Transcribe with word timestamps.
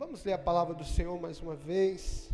Vamos 0.00 0.24
ler 0.24 0.32
a 0.32 0.38
palavra 0.38 0.74
do 0.74 0.82
Senhor 0.82 1.20
mais 1.20 1.40
uma 1.42 1.54
vez. 1.54 2.30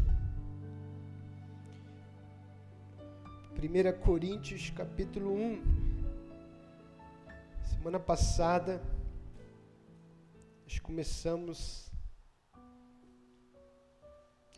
1 3.57 4.00
Coríntios 4.04 4.70
capítulo 4.70 5.34
1. 5.34 5.62
Semana 7.65 7.99
passada 7.99 8.80
nós 10.62 10.79
começamos 10.79 11.91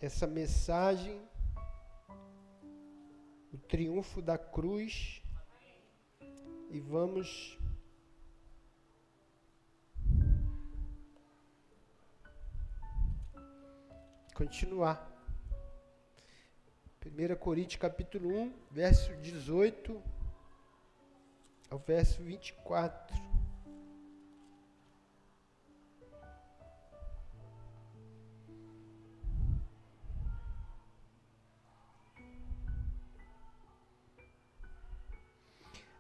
essa 0.03 0.27
mensagem, 0.27 1.19
o 3.51 3.57
triunfo 3.57 4.21
da 4.21 4.37
cruz, 4.37 5.23
e 6.71 6.79
vamos 6.79 7.58
continuar. 14.39 15.05
1 17.05 17.35
Coríntios 17.41 17.81
capítulo 17.81 18.29
1, 18.29 18.53
verso 18.71 19.13
18 19.17 20.01
ao 21.69 21.81
verso 21.81 22.23
24. 22.23 23.17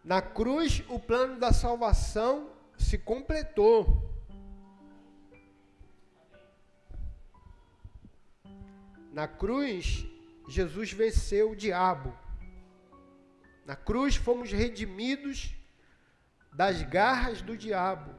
Na 0.04 0.22
cruz, 0.22 0.84
o 0.88 1.00
plano 1.00 1.40
da 1.40 1.52
salvação 1.52 2.52
se 2.78 2.96
completou. 2.96 4.16
Na 9.18 9.26
cruz, 9.26 10.06
Jesus 10.46 10.92
venceu 10.92 11.50
o 11.50 11.56
diabo. 11.56 12.16
Na 13.66 13.74
cruz 13.74 14.14
fomos 14.14 14.52
redimidos 14.52 15.56
das 16.52 16.82
garras 16.82 17.42
do 17.42 17.56
diabo. 17.56 18.14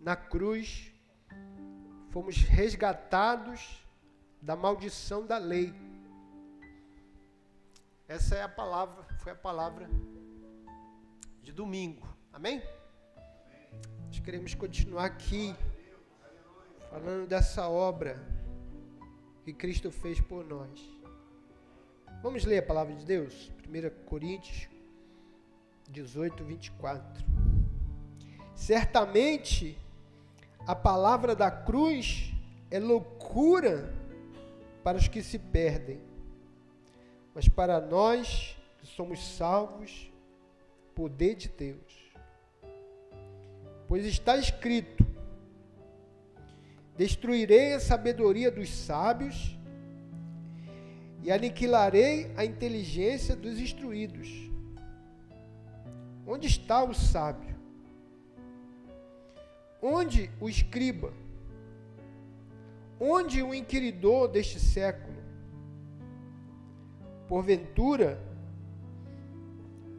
Na 0.00 0.16
cruz 0.16 0.92
fomos 2.10 2.38
resgatados 2.38 3.86
da 4.42 4.56
maldição 4.56 5.24
da 5.24 5.38
lei. 5.38 5.72
Essa 8.08 8.34
é 8.34 8.42
a 8.42 8.48
palavra, 8.48 9.04
foi 9.18 9.30
a 9.30 9.36
palavra 9.36 9.88
de 11.44 11.52
domingo. 11.52 12.08
Amém? 12.32 12.60
Nós 14.08 14.18
queremos 14.18 14.52
continuar 14.52 15.04
aqui 15.04 15.54
falando 16.90 17.28
dessa 17.28 17.68
obra 17.68 18.39
que 19.44 19.52
Cristo 19.52 19.90
fez 19.90 20.20
por 20.20 20.44
nós. 20.44 20.80
Vamos 22.22 22.44
ler 22.44 22.58
a 22.58 22.62
palavra 22.62 22.94
de 22.94 23.04
Deus? 23.04 23.50
1 23.66 24.04
Coríntios 24.04 24.68
18, 25.90 26.44
24. 26.44 27.24
Certamente 28.54 29.78
a 30.66 30.74
palavra 30.74 31.34
da 31.34 31.50
cruz 31.50 32.32
é 32.70 32.78
loucura 32.78 33.92
para 34.84 34.98
os 34.98 35.08
que 35.08 35.22
se 35.22 35.38
perdem, 35.38 36.00
mas 37.34 37.48
para 37.48 37.80
nós 37.80 38.56
que 38.78 38.86
somos 38.86 39.36
salvos, 39.36 40.10
poder 40.94 41.34
de 41.34 41.48
Deus. 41.48 42.12
Pois 43.88 44.04
está 44.04 44.36
escrito: 44.36 45.04
Destruirei 47.00 47.72
a 47.72 47.80
sabedoria 47.80 48.50
dos 48.50 48.68
sábios 48.68 49.58
e 51.22 51.32
aniquilarei 51.32 52.30
a 52.36 52.44
inteligência 52.44 53.34
dos 53.34 53.58
instruídos. 53.58 54.28
Onde 56.26 56.46
está 56.46 56.84
o 56.84 56.92
sábio? 56.92 57.56
Onde 59.80 60.30
o 60.38 60.46
escriba? 60.46 61.10
Onde 63.00 63.42
o 63.42 63.54
inquiridor 63.54 64.28
deste 64.28 64.60
século? 64.60 65.16
Porventura, 67.26 68.22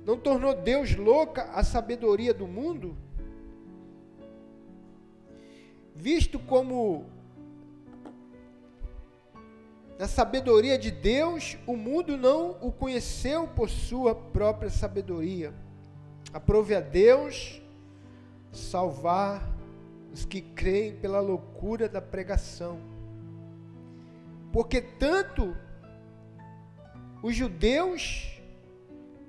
não 0.05 0.19
tornou 0.19 0.53
Deus 0.53 0.95
louca 0.95 1.45
a 1.45 1.63
sabedoria 1.63 2.31
do 2.31 2.47
mundo? 2.47 2.95
Visto 5.95 6.39
como 6.39 7.05
na 9.99 10.07
sabedoria 10.07 10.79
de 10.79 10.89
Deus, 10.89 11.57
o 11.67 11.75
mundo 11.75 12.17
não 12.17 12.57
o 12.59 12.71
conheceu 12.71 13.47
por 13.47 13.69
sua 13.69 14.15
própria 14.15 14.69
sabedoria. 14.69 15.53
Aprove 16.33 16.73
a 16.73 16.79
Deus 16.79 17.61
salvar 18.51 19.47
os 20.11 20.25
que 20.25 20.41
creem 20.41 20.95
pela 20.95 21.19
loucura 21.19 21.87
da 21.87 22.01
pregação. 22.01 22.79
Porque 24.51 24.81
tanto 24.81 25.55
os 27.21 27.35
judeus 27.35 28.41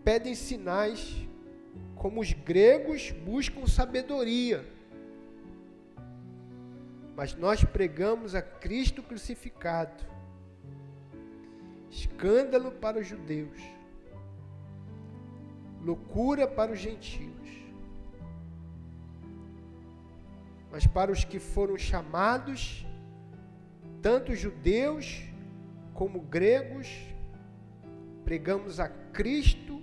pedem 0.03 0.35
sinais, 0.35 1.15
como 1.95 2.21
os 2.21 2.33
gregos 2.33 3.11
buscam 3.11 3.67
sabedoria 3.67 4.65
mas 7.17 7.35
nós 7.35 7.63
pregamos 7.63 8.35
a 8.35 8.41
Cristo 8.41 9.03
crucificado, 9.03 10.05
escândalo 11.91 12.73
para 12.73 13.01
os 13.01 13.07
judeus, 13.07 13.61
loucura 15.83 16.49
para 16.49 16.73
os 16.73 16.79
gentios. 16.79 17.33
Mas 20.71 20.87
para 20.87 21.13
os 21.13 21.23
que 21.23 21.39
foram 21.39 21.77
chamados, 21.77 22.87
tanto 24.01 24.35
judeus 24.35 25.23
como 25.93 26.21
gregos, 26.21 26.89
pregamos 28.25 28.81
a 28.81 28.89
Cristo, 28.89 29.83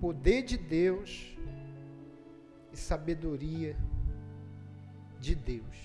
poder 0.00 0.42
de 0.42 0.56
Deus 0.56 1.36
e 2.72 2.76
sabedoria 2.76 3.76
de 5.18 5.34
Deus. 5.34 5.83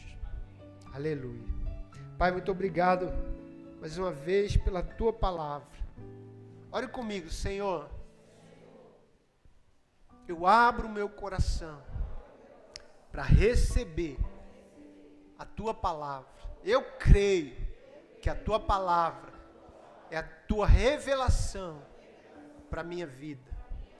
Aleluia. 0.91 1.47
Pai, 2.17 2.31
muito 2.31 2.51
obrigado 2.51 3.11
mais 3.79 3.95
uma 3.97 4.11
vez 4.11 4.57
pela 4.57 4.81
tua 4.81 5.13
palavra. 5.13 5.67
Ore 6.71 6.87
comigo, 6.87 7.29
Senhor. 7.29 7.87
Eu 10.27 10.47
abro 10.47 10.87
o 10.87 10.91
meu 10.91 11.07
coração 11.07 11.81
para 13.11 13.21
receber 13.21 14.17
a 15.37 15.45
tua 15.45 15.75
palavra. 15.75 16.27
Eu 16.63 16.83
creio 16.97 17.55
que 18.19 18.29
a 18.29 18.35
tua 18.35 18.59
palavra 18.59 19.31
é 20.09 20.17
a 20.17 20.23
tua 20.23 20.65
revelação 20.65 21.81
para 22.67 22.81
a 22.81 22.83
minha 22.83 23.05
vida. 23.05 23.51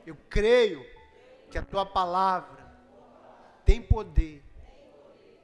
Eu 0.08 0.18
creio 0.28 0.84
que 1.52 1.58
a 1.58 1.62
tua 1.62 1.86
palavra 1.86 2.68
tem 3.64 3.80
poder 3.80 4.44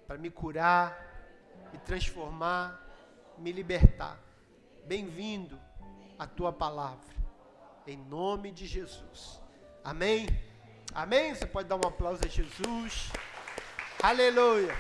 para 0.08 0.18
me 0.18 0.30
curar, 0.30 1.05
me 1.76 1.82
transformar, 1.82 2.82
me 3.38 3.52
libertar. 3.52 4.18
Bem-vindo 4.86 5.60
à 6.18 6.26
tua 6.26 6.54
palavra, 6.54 7.14
em 7.86 7.98
nome 7.98 8.50
de 8.50 8.66
Jesus. 8.66 9.42
Amém? 9.84 10.26
Amém? 10.94 11.36
Você 11.36 11.46
pode 11.46 11.68
dar 11.68 11.76
um 11.76 11.86
aplauso 11.86 12.22
a 12.24 12.30
Jesus. 12.30 13.12
Aleluia. 14.02 14.74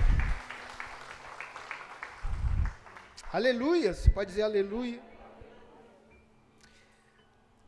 Aleluia. 3.34 3.93
Você 3.93 4.09
pode 4.09 4.29
dizer 4.29 4.43
aleluia. 4.43 5.02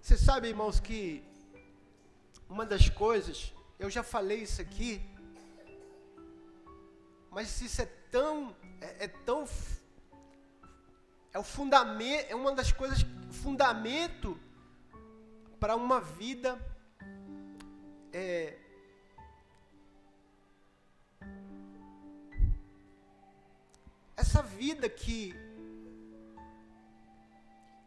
Você 0.02 0.16
sabe, 0.16 0.48
irmãos, 0.48 0.80
que 0.80 1.22
uma 2.48 2.66
das 2.66 2.88
coisas, 2.88 3.54
eu 3.78 3.90
já 3.90 4.04
falei 4.04 4.44
isso 4.44 4.62
aqui, 4.62 5.02
mas 7.30 7.60
isso 7.60 7.81
é 7.81 7.97
tão 8.18 8.56
é, 8.81 9.06
é 9.06 9.08
tão 9.08 9.46
é 11.31 11.38
o 11.38 11.44
fundamento, 11.44 12.25
é 12.31 12.36
uma 12.36 12.52
das 12.52 12.72
coisas 12.72 13.06
fundamento 13.30 14.40
para 15.60 15.75
uma 15.75 16.02
vida 16.02 16.58
é, 18.12 18.58
essa 24.16 24.42
vida 24.42 24.90
que 24.90 25.36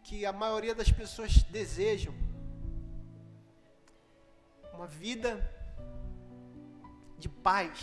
que 0.05 0.25
a 0.27 0.32
maioria 0.32 0.75
das 0.75 0.91
pessoas 0.91 1.43
desejam. 1.44 2.12
Uma 4.75 4.87
vida 4.87 5.31
de 7.19 7.29
paz 7.29 7.79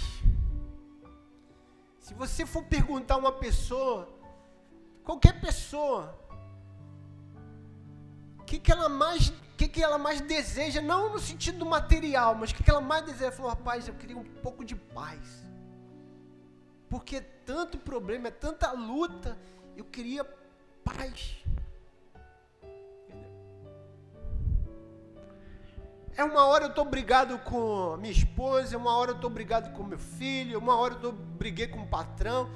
Se 2.07 2.13
você 2.13 2.45
for 2.45 2.63
perguntar 2.63 3.15
a 3.15 3.17
uma 3.17 3.33
pessoa, 3.33 4.07
qualquer 5.03 5.41
pessoa, 5.41 6.17
o 8.39 8.43
que, 8.43 8.57
que 8.57 8.71
ela 8.71 8.87
mais 8.87 9.33
que, 9.57 9.67
que 9.67 9.83
ela 9.83 9.97
mais 9.97 10.21
deseja, 10.21 10.79
não 10.81 11.11
no 11.11 11.19
sentido 11.19 11.65
material, 11.65 12.33
mas 12.33 12.51
o 12.51 12.55
que, 12.55 12.63
que 12.63 12.69
ela 12.69 12.79
mais 12.79 13.03
deseja? 13.03 13.25
Ela 13.25 13.35
falou, 13.35 13.51
rapaz, 13.51 13.89
eu 13.89 13.95
queria 13.95 14.17
um 14.17 14.23
pouco 14.23 14.63
de 14.63 14.73
paz. 14.73 15.19
Porque 16.87 17.17
é 17.17 17.21
tanto 17.21 17.77
problema, 17.77 18.29
é 18.29 18.31
tanta 18.31 18.71
luta, 18.71 19.37
eu 19.75 19.83
queria 19.83 20.23
paz. 20.85 21.43
É 26.17 26.23
uma 26.23 26.45
hora 26.45 26.65
eu 26.65 26.69
estou 26.69 26.83
brigado 26.83 27.37
com 27.39 27.95
minha 27.97 28.11
esposa, 28.11 28.75
uma 28.75 28.97
hora 28.97 29.11
eu 29.11 29.15
estou 29.15 29.29
brigado 29.29 29.69
com 29.69 29.83
meu 29.83 29.99
filho, 29.99 30.59
uma 30.59 30.75
hora 30.75 30.95
eu 30.95 30.99
tô, 30.99 31.11
briguei 31.13 31.67
com 31.67 31.83
o 31.83 31.87
patrão. 31.87 32.49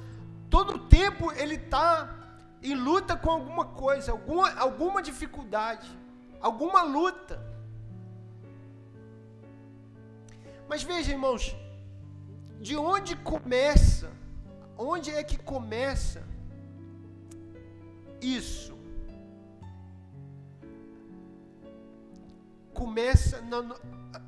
Todo 0.50 0.80
tempo 0.80 1.32
ele 1.32 1.54
está 1.54 2.18
em 2.62 2.74
luta 2.74 3.16
com 3.16 3.30
alguma 3.30 3.64
coisa, 3.64 4.12
alguma, 4.12 4.52
alguma 4.58 5.00
dificuldade 5.00 6.02
alguma 6.42 6.82
luta. 6.82 7.40
Mas 10.68 10.82
veja, 10.82 11.12
irmãos, 11.12 11.56
de 12.60 12.76
onde 12.76 13.14
começa? 13.16 14.10
Onde 14.76 15.10
é 15.10 15.22
que 15.22 15.38
começa 15.38 16.26
isso? 18.20 18.71
Começa 22.82 23.40
no, 23.40 23.62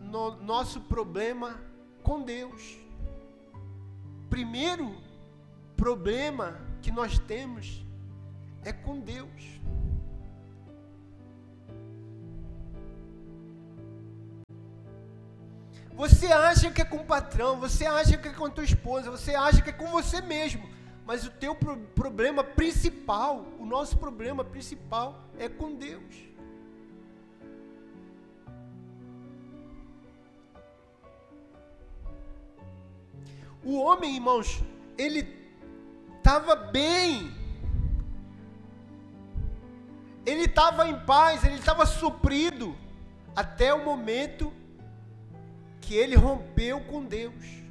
no 0.00 0.36
nosso 0.40 0.80
problema 0.82 1.60
com 2.04 2.22
Deus. 2.22 2.78
Primeiro 4.30 4.96
problema 5.76 6.60
que 6.80 6.92
nós 6.92 7.18
temos 7.18 7.84
é 8.62 8.72
com 8.72 9.00
Deus. 9.00 9.60
Você 15.96 16.26
acha 16.26 16.70
que 16.70 16.80
é 16.80 16.84
com 16.84 16.98
o 16.98 17.04
patrão, 17.04 17.58
você 17.58 17.84
acha 17.84 18.16
que 18.16 18.28
é 18.28 18.32
com 18.32 18.44
a 18.44 18.50
tua 18.50 18.62
esposa, 18.62 19.10
você 19.10 19.34
acha 19.34 19.60
que 19.62 19.70
é 19.70 19.72
com 19.72 19.88
você 19.88 20.20
mesmo. 20.20 20.62
Mas 21.04 21.26
o 21.26 21.30
teu 21.30 21.56
pro 21.56 21.76
problema 21.76 22.44
principal, 22.44 23.44
o 23.58 23.66
nosso 23.66 23.98
problema 23.98 24.44
principal 24.44 25.24
é 25.40 25.48
com 25.48 25.74
Deus. 25.74 26.33
O 33.64 33.78
homem, 33.78 34.14
irmãos, 34.14 34.62
ele 34.99 35.26
estava 36.19 36.55
bem. 36.55 37.32
Ele 40.26 40.44
estava 40.44 40.87
em 40.88 40.99
paz, 41.05 41.44
ele 41.44 41.56
estava 41.56 41.87
suprido 41.87 42.76
até 43.34 43.72
o 43.75 43.84
momento 43.84 44.52
que 45.81 45.94
ele 45.94 46.14
rompeu 46.14 46.81
com 46.82 47.05
Deus. 47.05 47.64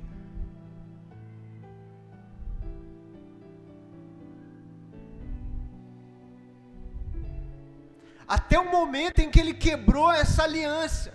Até 8.27 8.59
o 8.59 8.71
momento 8.71 9.19
em 9.19 9.29
que 9.29 9.39
ele 9.39 9.53
quebrou 9.53 10.11
essa 10.11 10.43
aliança. 10.43 11.13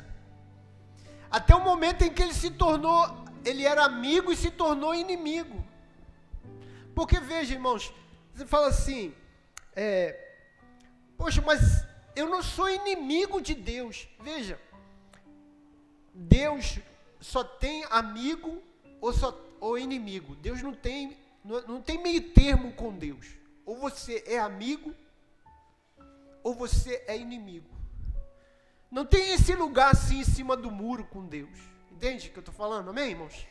Até 1.31 1.55
o 1.55 1.65
momento 1.65 2.03
em 2.03 2.11
que 2.11 2.23
ele 2.23 2.35
se 2.35 2.51
tornou, 2.51 3.18
ele 3.45 3.65
era 3.65 3.85
amigo 3.85 4.33
e 4.33 4.37
se 4.37 4.51
tornou 4.51 4.95
inimigo. 4.95 5.65
Porque 6.95 7.21
veja, 7.21 7.55
irmãos, 7.55 7.93
você 8.35 8.47
fala 8.47 8.69
assim, 8.69 9.15
é, 9.75 10.35
poxa, 11.17 11.43
mas 11.43 11.85
eu 12.17 12.29
não 12.29 12.43
sou 12.43 12.69
inimigo 12.69 13.41
de 13.41 13.55
Deus. 13.55 14.09
Veja, 14.21 14.61
Deus 16.13 16.79
só 17.21 17.45
tem 17.45 17.85
amigo 17.91 18.63
ou, 19.01 19.13
só, 19.13 19.39
ou 19.61 19.79
inimigo. 19.79 20.35
Deus 20.37 20.63
não 20.63 20.75
tem, 20.75 21.17
não, 21.45 21.61
não 21.63 21.83
tem 21.83 22.03
meio 22.03 22.31
termo 22.31 22.73
com 22.73 22.97
Deus. 22.97 23.27
Ou 23.65 23.77
você 23.77 24.25
é 24.27 24.39
amigo, 24.39 24.95
ou 26.43 26.55
você 26.55 27.05
é 27.07 27.17
inimigo. 27.17 27.69
Não 28.91 29.05
tem 29.05 29.33
esse 29.33 29.55
lugar 29.55 29.93
assim 29.93 30.21
em 30.21 30.25
cima 30.25 30.57
do 30.57 30.71
muro 30.71 31.05
com 31.05 31.27
Deus. 31.27 31.59
Entende 31.99 32.29
o 32.29 32.31
que 32.31 32.39
eu 32.39 32.43
estou 32.43 32.55
falando? 32.55 32.91
Amém, 32.91 33.11
irmãos? 33.11 33.45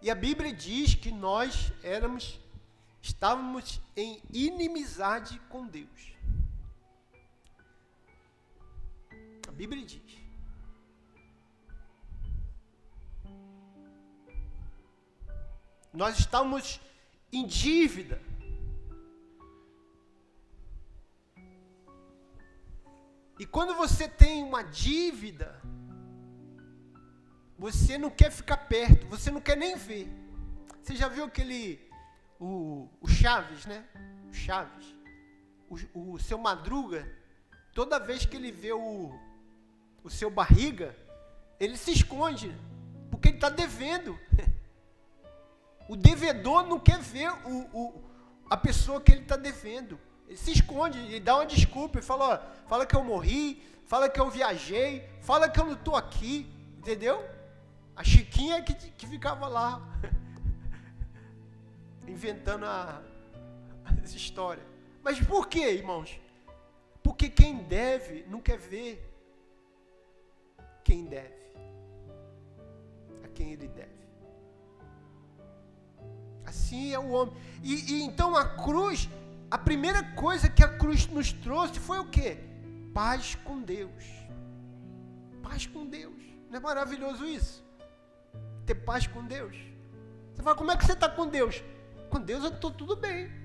E 0.00 0.08
a 0.08 0.14
Bíblia 0.14 0.52
diz 0.52 0.94
que 0.94 1.10
nós 1.10 1.72
éramos, 1.82 2.38
estávamos 3.02 3.80
em 3.96 4.22
inimizade 4.32 5.40
com 5.48 5.66
Deus. 5.66 6.14
Bíblia 9.50 9.84
diz. 9.84 10.00
Nós 15.92 16.16
estamos 16.20 16.80
em 17.32 17.44
dívida. 17.44 18.29
E 23.40 23.46
quando 23.46 23.74
você 23.74 24.06
tem 24.06 24.44
uma 24.44 24.62
dívida, 24.62 25.58
você 27.58 27.96
não 27.96 28.10
quer 28.10 28.30
ficar 28.30 28.58
perto, 28.58 29.06
você 29.06 29.30
não 29.30 29.40
quer 29.40 29.56
nem 29.56 29.76
ver. 29.76 30.06
Você 30.82 30.94
já 30.94 31.08
viu 31.08 31.24
aquele, 31.24 31.80
o, 32.38 32.86
o 33.00 33.08
Chaves, 33.08 33.64
né? 33.64 33.82
O 34.28 34.34
Chaves. 34.34 34.94
O, 35.94 36.12
o 36.12 36.18
seu 36.18 36.36
Madruga, 36.36 37.10
toda 37.72 37.98
vez 37.98 38.26
que 38.26 38.36
ele 38.36 38.52
vê 38.52 38.74
o, 38.74 39.10
o 40.04 40.10
seu 40.10 40.30
barriga, 40.30 40.94
ele 41.58 41.78
se 41.78 41.92
esconde, 41.92 42.54
porque 43.10 43.28
ele 43.28 43.38
está 43.38 43.48
devendo. 43.48 44.20
O 45.88 45.96
devedor 45.96 46.68
não 46.68 46.78
quer 46.78 47.00
ver 47.00 47.32
o, 47.44 47.66
o 47.76 48.04
a 48.48 48.56
pessoa 48.56 49.00
que 49.00 49.10
ele 49.10 49.22
está 49.22 49.36
devendo. 49.36 49.98
Ele 50.30 50.38
se 50.38 50.52
esconde, 50.52 50.96
ele 50.96 51.18
dá 51.18 51.34
uma 51.34 51.44
desculpa 51.44 51.98
e 51.98 52.02
fala, 52.02 52.34
ó, 52.34 52.68
fala 52.68 52.86
que 52.86 52.94
eu 52.94 53.02
morri, 53.02 53.60
fala 53.84 54.08
que 54.08 54.20
eu 54.20 54.30
viajei, 54.30 55.04
fala 55.20 55.48
que 55.48 55.58
eu 55.58 55.64
não 55.64 55.72
estou 55.72 55.96
aqui, 55.96 56.48
entendeu? 56.78 57.28
A 57.96 58.04
Chiquinha 58.04 58.62
que, 58.62 58.72
que 58.72 59.08
ficava 59.08 59.48
lá, 59.48 59.82
inventando 62.06 62.64
a, 62.64 63.02
essa 64.04 64.16
história. 64.16 64.64
Mas 65.02 65.18
por 65.18 65.48
quê, 65.48 65.72
irmãos? 65.72 66.20
Porque 67.02 67.28
quem 67.28 67.64
deve 67.64 68.24
não 68.28 68.40
quer 68.40 68.56
ver 68.56 69.04
quem 70.84 71.06
deve, 71.06 71.34
a 73.24 73.28
quem 73.34 73.50
ele 73.50 73.66
deve. 73.66 74.00
Assim 76.44 76.92
é 76.92 77.00
o 77.00 77.10
homem. 77.10 77.34
E, 77.64 77.94
e, 77.94 78.02
então 78.04 78.36
a 78.36 78.44
cruz, 78.44 79.08
a 79.50 79.58
primeira 79.58 80.02
coisa 80.12 80.48
que 80.48 80.62
a 80.62 80.68
cruz 80.68 81.06
nos 81.08 81.32
trouxe 81.32 81.78
foi 81.78 81.98
o 81.98 82.08
quê? 82.08 82.38
Paz 82.94 83.34
com 83.34 83.60
Deus. 83.60 84.04
Paz 85.42 85.66
com 85.66 85.86
Deus. 85.86 86.22
Não 86.48 86.56
é 86.56 86.60
maravilhoso 86.60 87.26
isso? 87.26 87.64
Ter 88.64 88.74
paz 88.74 89.06
com 89.06 89.24
Deus. 89.24 89.56
Você 90.34 90.42
fala, 90.42 90.56
como 90.56 90.70
é 90.70 90.76
que 90.76 90.84
você 90.84 90.92
está 90.92 91.08
com 91.08 91.26
Deus? 91.26 91.62
Com 92.08 92.20
Deus 92.20 92.44
eu 92.44 92.50
estou 92.50 92.70
tudo 92.70 92.96
bem. 92.96 93.40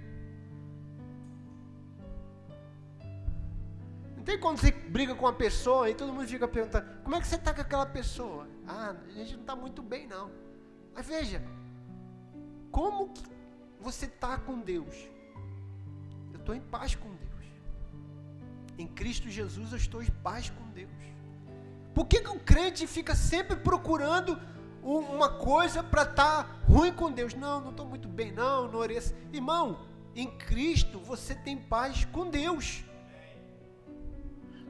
tem 4.26 4.40
quando 4.40 4.58
você 4.58 4.72
briga 4.72 5.14
com 5.14 5.26
uma 5.26 5.34
pessoa 5.34 5.90
e 5.90 5.94
todo 5.94 6.12
mundo 6.12 6.28
fica 6.28 6.48
perguntando: 6.48 6.88
como 7.04 7.16
é 7.16 7.22
que 7.22 7.28
você 7.28 7.36
está 7.36 7.54
com 7.54 7.62
aquela 7.62 7.86
pessoa? 7.86 8.48
Ah, 8.68 8.96
a 9.08 9.12
gente 9.12 9.34
não 9.34 9.42
está 9.42 9.56
muito 9.56 9.82
bem, 9.82 10.08
não. 10.08 10.32
Mas 10.94 11.06
veja, 11.06 11.42
como 12.72 13.10
que 13.10 13.24
você 13.80 14.08
está 14.08 14.38
com 14.38 14.60
Deus? 14.60 15.08
Estou 16.46 16.54
em 16.54 16.62
paz 16.62 16.94
com 16.94 17.10
Deus. 17.10 17.46
Em 18.78 18.86
Cristo 18.86 19.28
Jesus 19.32 19.72
eu 19.72 19.80
estou 19.80 20.04
em 20.04 20.12
paz 20.22 20.48
com 20.48 20.70
Deus. 20.70 20.92
Por 21.92 22.06
que, 22.06 22.22
que 22.22 22.30
o 22.30 22.40
crente 22.40 22.86
fica 22.86 23.16
sempre 23.16 23.56
procurando 23.56 24.40
uma 24.84 25.28
coisa 25.40 25.82
para 25.82 26.04
estar 26.04 26.44
tá 26.44 26.50
ruim 26.68 26.94
com 26.94 27.12
Deus? 27.12 27.34
Não, 27.34 27.60
não 27.62 27.72
estou 27.72 27.88
muito 27.88 28.08
bem, 28.08 28.32
não, 28.32 28.72
não 28.72 28.78
oreço. 28.78 29.16
Irmão, 29.34 29.88
em 30.16 30.38
Cristo 30.38 31.00
você 31.00 31.34
tem 31.34 31.58
paz 31.58 32.06
com 32.06 32.30
Deus. 32.30 32.84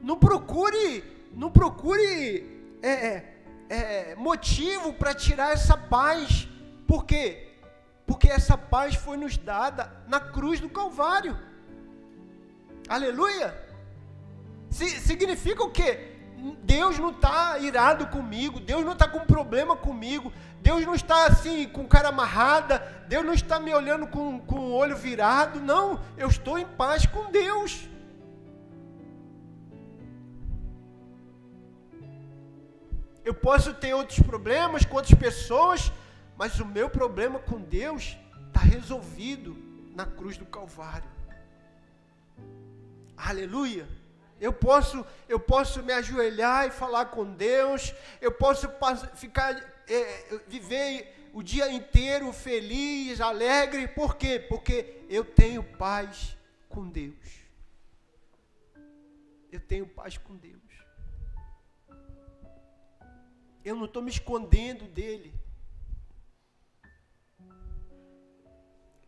Não 0.02 0.18
procure, 0.18 1.04
não 1.34 1.50
procure 1.50 2.78
é, 2.82 2.88
é, 2.88 3.36
é 3.68 4.14
motivo 4.14 4.94
para 4.94 5.12
tirar 5.12 5.52
essa 5.52 5.76
paz. 5.76 6.48
Por 6.86 7.04
quê? 7.04 7.58
Porque 8.06 8.30
essa 8.30 8.56
paz 8.56 8.94
foi 8.94 9.18
nos 9.18 9.36
dada 9.36 9.92
na 10.08 10.18
cruz 10.18 10.58
do 10.58 10.70
Calvário. 10.70 11.45
Aleluia! 12.88 13.66
significa 14.70 15.62
o 15.62 15.70
quê? 15.70 16.16
Deus 16.62 16.98
não 16.98 17.10
está 17.10 17.58
irado 17.58 18.06
comigo, 18.08 18.60
Deus 18.60 18.84
não 18.84 18.92
está 18.92 19.08
com 19.08 19.20
problema 19.20 19.74
comigo, 19.74 20.32
Deus 20.60 20.84
não 20.84 20.94
está 20.94 21.26
assim 21.26 21.66
com 21.68 21.88
cara 21.88 22.08
amarrada, 22.08 22.78
Deus 23.08 23.24
não 23.24 23.32
está 23.32 23.58
me 23.58 23.74
olhando 23.74 24.06
com, 24.06 24.38
com 24.40 24.58
o 24.58 24.72
olho 24.72 24.96
virado, 24.96 25.60
não, 25.60 26.00
eu 26.16 26.28
estou 26.28 26.58
em 26.58 26.66
paz 26.66 27.06
com 27.06 27.30
Deus. 27.30 27.88
Eu 33.24 33.34
posso 33.34 33.74
ter 33.74 33.92
outros 33.92 34.20
problemas 34.20 34.84
com 34.84 34.96
outras 34.96 35.18
pessoas, 35.18 35.90
mas 36.36 36.60
o 36.60 36.66
meu 36.66 36.88
problema 36.88 37.40
com 37.40 37.60
Deus 37.60 38.16
está 38.46 38.60
resolvido 38.60 39.56
na 39.96 40.04
cruz 40.04 40.36
do 40.36 40.44
Calvário. 40.44 41.15
Aleluia. 43.16 43.88
Eu 44.38 44.52
posso, 44.52 45.04
eu 45.28 45.40
posso 45.40 45.82
me 45.82 45.92
ajoelhar 45.92 46.66
e 46.66 46.70
falar 46.70 47.06
com 47.06 47.24
Deus. 47.32 47.94
Eu 48.20 48.32
posso 48.32 48.68
ficar, 49.14 49.54
é, 49.88 50.40
viver 50.46 51.30
o 51.32 51.42
dia 51.42 51.70
inteiro 51.72 52.32
feliz, 52.32 53.20
alegre. 53.20 53.88
Por 53.88 54.16
quê? 54.16 54.38
Porque 54.38 55.02
eu 55.08 55.24
tenho 55.24 55.62
paz 55.62 56.36
com 56.68 56.88
Deus. 56.88 57.46
Eu 59.50 59.60
tenho 59.60 59.86
paz 59.86 60.18
com 60.18 60.36
Deus. 60.36 60.62
Eu 63.64 63.74
não 63.74 63.86
estou 63.86 64.02
me 64.02 64.10
escondendo 64.10 64.84
dele. 64.84 65.34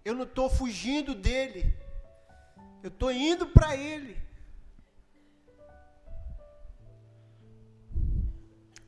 Eu 0.04 0.14
não 0.14 0.24
estou 0.24 0.48
fugindo 0.48 1.14
dele. 1.14 1.76
Eu 2.80 2.88
estou 2.88 3.10
indo 3.10 3.46
para 3.48 3.76
ele. 3.76 4.16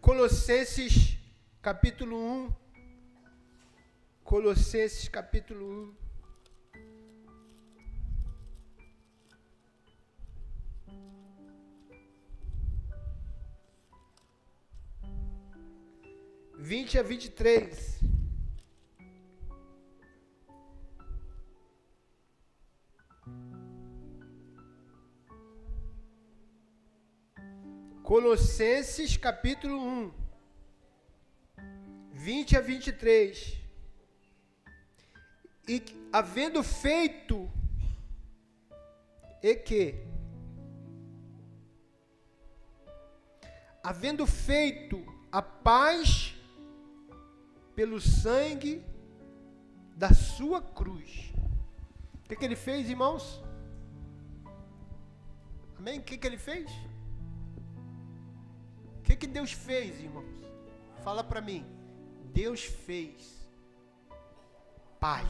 Colossenses 0.01 1.19
capítulo 1.61 2.17
1. 2.17 2.53
Colossenses 4.23 5.09
capítulo 5.09 5.95
1. 5.97 6.01
vinte 16.63 16.97
a 16.99 17.03
vinte 17.03 17.25
e 17.25 17.31
três. 17.31 18.01
Colossenses 28.31 29.17
capítulo 29.17 29.77
1, 29.77 30.13
20 32.13 32.57
a 32.57 32.61
23. 32.61 33.61
E 35.67 35.83
havendo 36.13 36.63
feito, 36.63 37.51
e 39.43 39.57
que? 39.57 39.97
Havendo 43.83 44.25
feito 44.29 45.05
a 45.33 45.43
paz 45.43 46.37
pelo 47.75 48.01
sangue 48.01 48.81
da 49.97 50.15
sua 50.15 50.63
cruz. 50.63 51.33
O 52.25 52.29
que, 52.29 52.37
que 52.37 52.45
ele 52.45 52.55
fez, 52.55 52.89
irmãos? 52.89 53.43
Amém? 55.77 55.99
O 55.99 56.03
que, 56.05 56.17
que 56.17 56.29
ele 56.29 56.39
fez? 56.39 56.71
Que, 59.11 59.17
que 59.17 59.27
Deus 59.27 59.53
fez, 59.53 59.99
irmãos? 60.01 60.25
Fala 61.03 61.25
para 61.25 61.41
mim. 61.41 61.67
Deus 62.33 62.63
fez 62.63 63.49
paz. 65.01 65.29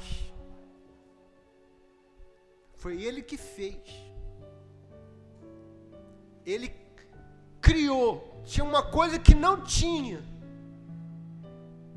Foi 2.75 3.03
Ele 3.03 3.23
que 3.23 3.39
fez. 3.39 3.79
Ele 6.45 6.71
criou. 7.63 8.43
Tinha 8.45 8.65
uma 8.65 8.83
coisa 8.83 9.19
que 9.19 9.35
não 9.35 9.65
tinha 9.65 10.23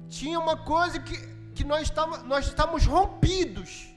tinha 0.08 0.40
uma 0.40 0.56
coisa 0.56 1.00
que, 1.00 1.18
que 1.56 1.64
nós, 1.64 1.84
estávamos, 1.84 2.24
nós 2.28 2.46
estávamos 2.46 2.86
rompidos, 2.86 3.90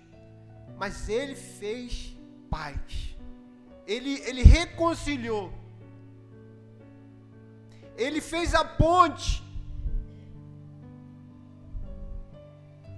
mas 0.78 1.10
ele 1.10 1.34
fez 1.34 2.16
paz. 2.48 3.14
Ele, 3.86 4.14
ele 4.24 4.42
reconciliou. 4.42 5.52
Ele 7.96 8.20
fez 8.20 8.54
a 8.54 8.64
ponte. 8.64 9.42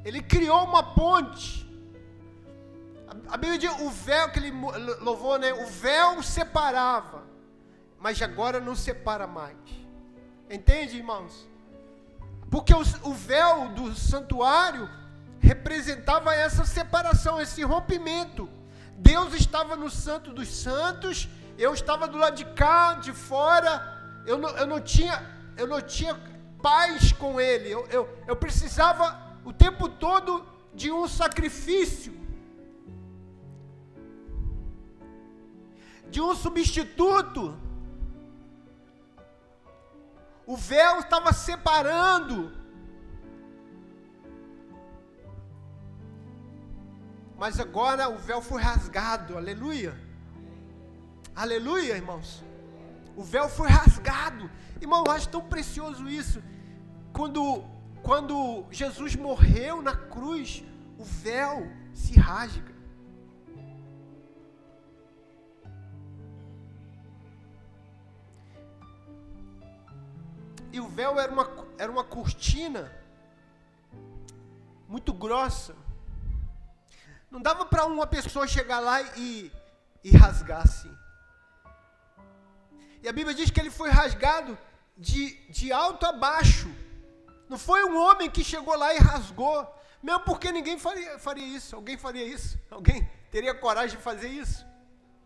Ele 0.04 0.22
criou 0.22 0.64
uma 0.64 0.82
ponte. 0.82 1.66
A, 3.28 3.36
Bíblia 3.36 3.58
diz 3.58 3.80
o 3.80 3.90
véu 3.90 4.30
que 4.30 4.38
ele 4.38 4.50
louvou, 5.00 5.38
né? 5.38 5.52
O 5.52 5.66
véu 5.66 6.22
separava, 6.22 7.22
mas 7.98 8.20
agora 8.20 8.60
não 8.60 8.74
separa 8.74 9.26
mais. 9.26 9.56
Entende, 10.50 10.96
irmãos? 10.96 11.48
Porque 12.50 12.72
o, 12.74 12.80
o 13.02 13.14
véu 13.14 13.68
do 13.70 13.94
santuário 13.94 14.88
representava 15.40 16.34
essa 16.34 16.64
separação, 16.64 17.40
esse 17.40 17.62
rompimento. 17.62 18.48
Deus 18.96 19.34
estava 19.34 19.76
no 19.76 19.90
Santo 19.90 20.32
dos 20.32 20.48
Santos, 20.48 21.28
eu 21.56 21.72
estava 21.72 22.08
do 22.08 22.18
lado 22.18 22.36
de 22.36 22.44
cá, 22.44 22.94
de 22.94 23.12
fora, 23.12 23.97
eu 24.28 24.36
não, 24.36 24.50
eu 24.50 24.66
não, 24.66 24.80
tinha, 24.80 25.16
eu 25.56 25.66
não 25.66 25.80
tinha 25.80 26.14
paz 26.62 27.12
com 27.12 27.40
Ele, 27.40 27.70
eu, 27.70 27.86
eu, 27.86 28.02
eu 28.26 28.36
precisava 28.36 29.38
o 29.42 29.52
tempo 29.52 29.88
todo 29.88 30.46
de 30.74 30.92
um 30.92 31.08
sacrifício, 31.08 32.12
de 36.10 36.20
um 36.20 36.34
substituto. 36.34 37.56
O 40.46 40.56
véu 40.56 41.00
estava 41.00 41.32
separando. 41.32 42.52
Mas 47.36 47.60
agora 47.60 48.08
o 48.08 48.18
véu 48.18 48.42
foi 48.42 48.60
rasgado, 48.60 49.36
aleluia. 49.36 49.94
Aleluia, 51.34 51.94
irmãos. 51.96 52.47
O 53.18 53.24
véu 53.24 53.48
foi 53.48 53.68
rasgado. 53.68 54.48
Irmão, 54.80 55.02
eu 55.04 55.10
acho 55.10 55.28
tão 55.28 55.40
precioso 55.40 56.08
isso. 56.08 56.40
Quando, 57.12 57.64
quando 58.00 58.64
Jesus 58.70 59.16
morreu 59.16 59.82
na 59.82 59.96
cruz, 59.96 60.62
o 60.96 61.02
véu 61.02 61.68
se 61.92 62.16
rasga. 62.16 62.72
E 70.72 70.78
o 70.78 70.86
véu 70.86 71.18
era 71.18 71.32
uma, 71.32 71.66
era 71.76 71.90
uma 71.90 72.04
cortina 72.04 72.92
muito 74.86 75.12
grossa. 75.12 75.74
Não 77.28 77.42
dava 77.42 77.66
para 77.66 77.84
uma 77.84 78.06
pessoa 78.06 78.46
chegar 78.46 78.78
lá 78.78 79.02
e, 79.16 79.50
e 80.04 80.16
rasgar 80.16 80.62
assim. 80.62 80.97
E 83.02 83.08
a 83.08 83.12
Bíblia 83.12 83.34
diz 83.34 83.50
que 83.50 83.60
ele 83.60 83.70
foi 83.70 83.90
rasgado 83.90 84.58
de, 84.96 85.34
de 85.50 85.72
alto 85.72 86.04
a 86.06 86.12
baixo. 86.12 86.68
Não 87.48 87.58
foi 87.58 87.84
um 87.84 87.96
homem 87.96 88.30
que 88.30 88.44
chegou 88.44 88.76
lá 88.76 88.94
e 88.94 88.98
rasgou. 88.98 89.66
Mesmo 90.02 90.20
porque 90.20 90.52
ninguém 90.52 90.78
faria, 90.78 91.18
faria 91.18 91.44
isso. 91.44 91.74
Alguém 91.76 91.96
faria 91.96 92.24
isso? 92.24 92.58
Alguém 92.70 93.08
teria 93.30 93.54
coragem 93.54 93.96
de 93.96 94.02
fazer 94.02 94.28
isso? 94.28 94.66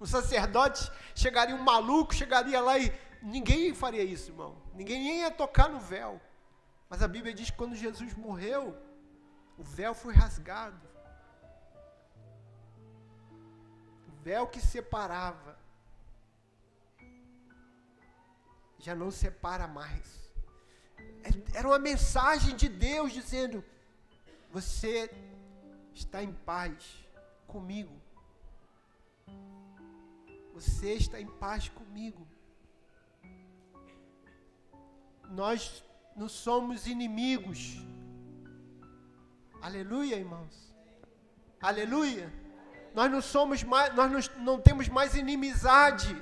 Um 0.01 0.07
sacerdote 0.07 0.91
chegaria, 1.15 1.55
um 1.55 1.63
maluco 1.63 2.15
chegaria 2.15 2.61
lá 2.61 2.79
e 2.79 2.93
Ninguém 3.23 3.73
faria 3.73 4.03
isso, 4.03 4.33
irmão. 4.33 4.61
Ninguém 4.75 5.21
ia 5.21 5.31
tocar 5.31 5.69
no 5.69 5.79
véu. 5.79 6.21
Mas 6.89 7.03
a 7.03 7.09
Bíblia 7.09 7.33
diz 7.33 7.51
que 7.51 7.57
quando 7.57 7.77
Jesus 7.77 8.15
morreu, 8.15 8.77
o 9.57 9.63
véu 9.63 9.95
foi 9.95 10.13
rasgado. 10.13 10.89
O 14.09 14.13
véu 14.25 14.49
que 14.49 14.61
separava 14.61 15.57
já 18.83 18.95
não 18.95 19.11
separa 19.11 19.67
mais. 19.67 20.07
É, 21.25 21.59
era 21.59 21.67
uma 21.67 21.79
mensagem 21.79 22.55
de 22.55 22.69
Deus 22.69 23.13
dizendo: 23.13 23.65
Você 24.51 25.11
está 25.95 26.23
em 26.23 26.33
paz 26.33 26.75
comigo. 27.47 27.95
Você 30.53 30.93
está 30.93 31.19
em 31.19 31.27
paz 31.27 31.71
comigo 31.71 32.27
nós 35.33 35.83
não 36.15 36.29
somos 36.29 36.87
inimigos. 36.87 37.79
Aleluia, 39.61 40.17
irmãos. 40.17 40.75
Aleluia. 41.61 42.31
Nós 42.95 43.11
não 43.11 43.23
somos 43.23 43.63
mais, 43.63 43.95
nós 43.95 44.11
não, 44.11 44.45
não 44.45 44.61
temos 44.61 44.89
mais 44.89 45.15
inimizade. 45.15 46.15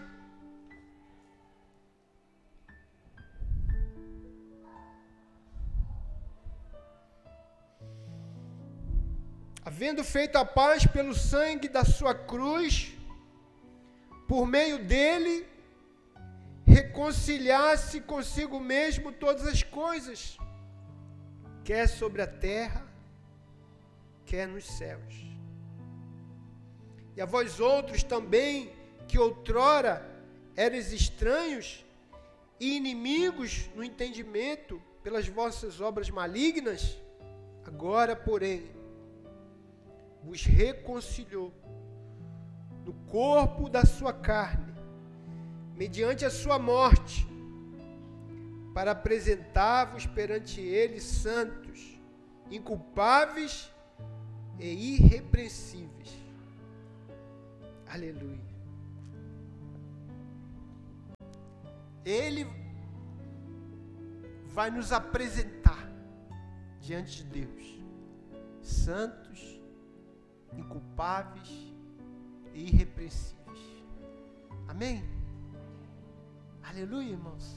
Havendo 9.81 10.05
feito 10.05 10.37
a 10.37 10.45
paz 10.45 10.87
pelo 10.87 11.15
sangue 11.15 11.67
da 11.67 11.87
sua 11.87 12.15
cruz, 12.15 12.93
por 14.29 14.47
meio 14.47 14.85
dele, 14.85 15.49
reconciliasse 16.67 17.99
consigo 18.03 18.61
mesmo 18.61 19.11
todas 19.11 19.47
as 19.47 19.63
coisas, 19.63 20.37
quer 21.65 21.89
sobre 21.89 22.21
a 22.21 22.27
terra, 22.27 22.87
quer 24.27 24.47
nos 24.47 24.67
céus. 24.67 25.15
E 27.17 27.23
a 27.23 27.25
vós 27.25 27.59
outros 27.59 28.03
também, 28.03 28.71
que 29.09 29.19
outrora 29.19 30.07
eres 30.59 30.93
estranhos 30.93 31.87
e 32.61 32.77
inimigos 32.77 33.71
no 33.75 33.83
entendimento 33.83 34.79
pelas 35.03 35.27
vossas 35.27 35.81
obras 35.81 36.11
malignas, 36.11 36.99
agora, 37.65 38.15
porém, 38.15 38.79
vos 40.23 40.45
reconciliou 40.45 41.53
no 42.85 42.93
corpo 43.11 43.69
da 43.69 43.85
sua 43.85 44.13
carne, 44.13 44.75
mediante 45.75 46.25
a 46.25 46.31
sua 46.31 46.59
morte, 46.59 47.27
para 48.75 48.93
apresentar-vos 48.93 50.07
perante 50.07 50.61
ele 50.61 51.01
santos, 51.01 51.99
inculpáveis 52.51 53.71
e 54.59 54.95
irrepreensíveis. 54.95 56.11
Aleluia. 57.87 58.51
Ele 62.05 62.47
vai 64.47 64.71
nos 64.71 64.93
apresentar 64.93 65.89
diante 66.81 67.25
de 67.25 67.45
Deus, 67.45 67.81
santos, 68.63 69.60
inculpáveis 70.57 71.49
e 72.55 72.65
irrepreensíveis. 72.69 73.61
Amém? 74.69 75.05
Aleluia, 76.63 77.11
irmãos. 77.11 77.57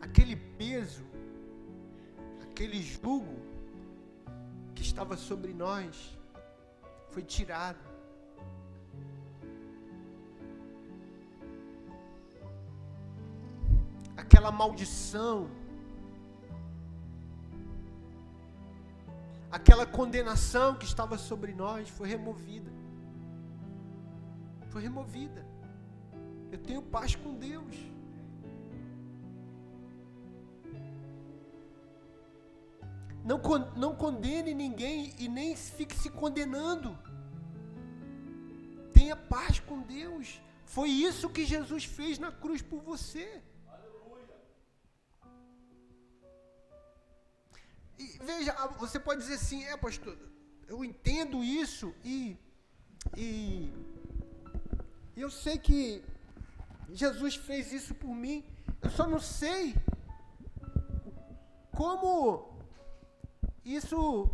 Aquele 0.00 0.36
peso, 0.36 1.04
aquele 2.40 2.80
jugo 2.82 3.47
estava 4.98 5.16
sobre 5.16 5.54
nós 5.54 6.18
foi 7.10 7.22
tirado. 7.22 7.78
Aquela 14.16 14.50
maldição, 14.50 15.48
aquela 19.52 19.86
condenação 19.86 20.74
que 20.74 20.84
estava 20.84 21.16
sobre 21.16 21.54
nós 21.54 21.88
foi 21.88 22.08
removida. 22.08 22.72
Foi 24.70 24.82
removida. 24.82 25.46
Eu 26.50 26.58
tenho 26.58 26.82
paz 26.82 27.14
com 27.14 27.36
Deus. 27.36 27.76
Não, 33.30 33.40
não 33.76 33.94
condene 33.94 34.54
ninguém 34.54 35.14
e 35.18 35.28
nem 35.28 35.54
fique 35.54 35.94
se 35.94 36.08
condenando. 36.08 36.98
Tenha 38.94 39.14
paz 39.14 39.60
com 39.60 39.82
Deus. 39.82 40.40
Foi 40.64 40.88
isso 40.88 41.28
que 41.28 41.44
Jesus 41.44 41.84
fez 41.84 42.18
na 42.18 42.32
cruz 42.32 42.62
por 42.62 42.80
você. 42.80 43.42
E 47.98 48.06
veja, 48.30 48.54
você 48.78 48.98
pode 48.98 49.20
dizer 49.20 49.34
assim, 49.34 49.62
é 49.64 49.76
pastor, 49.76 50.16
eu 50.66 50.82
entendo 50.82 51.44
isso 51.44 51.94
e, 52.02 52.38
e 53.14 53.70
eu 55.14 55.30
sei 55.30 55.58
que 55.58 56.02
Jesus 56.94 57.36
fez 57.36 57.72
isso 57.74 57.94
por 57.94 58.14
mim. 58.14 58.42
Eu 58.80 58.88
só 58.88 59.06
não 59.06 59.20
sei 59.20 59.74
como 61.76 62.47
isso 63.74 64.30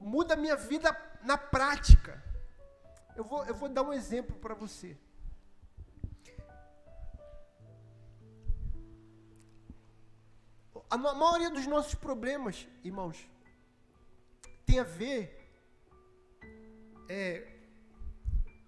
muda 0.00 0.34
a 0.34 0.36
minha 0.36 0.56
vida 0.56 0.96
na 1.22 1.36
prática. 1.36 2.22
Eu 3.16 3.24
vou, 3.24 3.44
eu 3.46 3.54
vou 3.54 3.68
dar 3.68 3.82
um 3.82 3.92
exemplo 3.92 4.36
para 4.36 4.54
você. 4.54 4.96
A 10.90 10.96
maioria 10.96 11.50
dos 11.50 11.66
nossos 11.66 11.94
problemas, 11.94 12.66
irmãos, 12.82 13.28
tem 14.64 14.78
a 14.78 14.84
ver 14.84 15.52
é, 17.08 17.46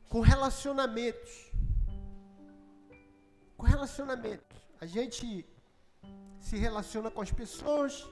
com 0.08 0.20
relacionamentos. 0.20 1.50
Com 3.56 3.64
relacionamentos. 3.64 4.58
A 4.80 4.86
gente 4.86 5.46
se 6.40 6.56
relaciona 6.56 7.10
com 7.10 7.20
as 7.20 7.30
pessoas 7.30 8.08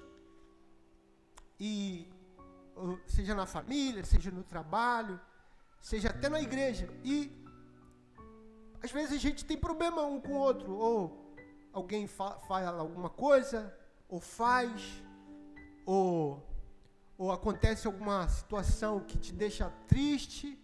e 1.59 2.09
seja 3.07 3.35
na 3.35 3.47
família, 3.47 4.05
seja 4.05 4.31
no 4.31 4.45
trabalho, 4.45 5.21
seja 5.81 6.11
até 6.11 6.29
na 6.29 6.41
igreja. 6.41 6.89
E 7.03 7.33
às 8.83 8.93
vezes 8.93 9.17
a 9.17 9.19
gente 9.19 9.45
tem 9.45 9.57
problema 9.57 10.03
um 10.03 10.21
com 10.21 10.35
o 10.35 10.39
outro, 10.39 10.73
ou 10.73 11.35
alguém 11.73 12.07
fa 12.07 12.39
fala 12.41 12.81
alguma 12.81 13.11
coisa, 13.11 13.75
ou 14.09 14.21
faz, 14.21 15.03
ou, 15.85 16.47
ou 17.17 17.33
acontece 17.33 17.87
alguma 17.87 18.29
situação 18.29 19.01
que 19.01 19.19
te 19.19 19.33
deixa 19.33 19.71
triste, 19.89 20.57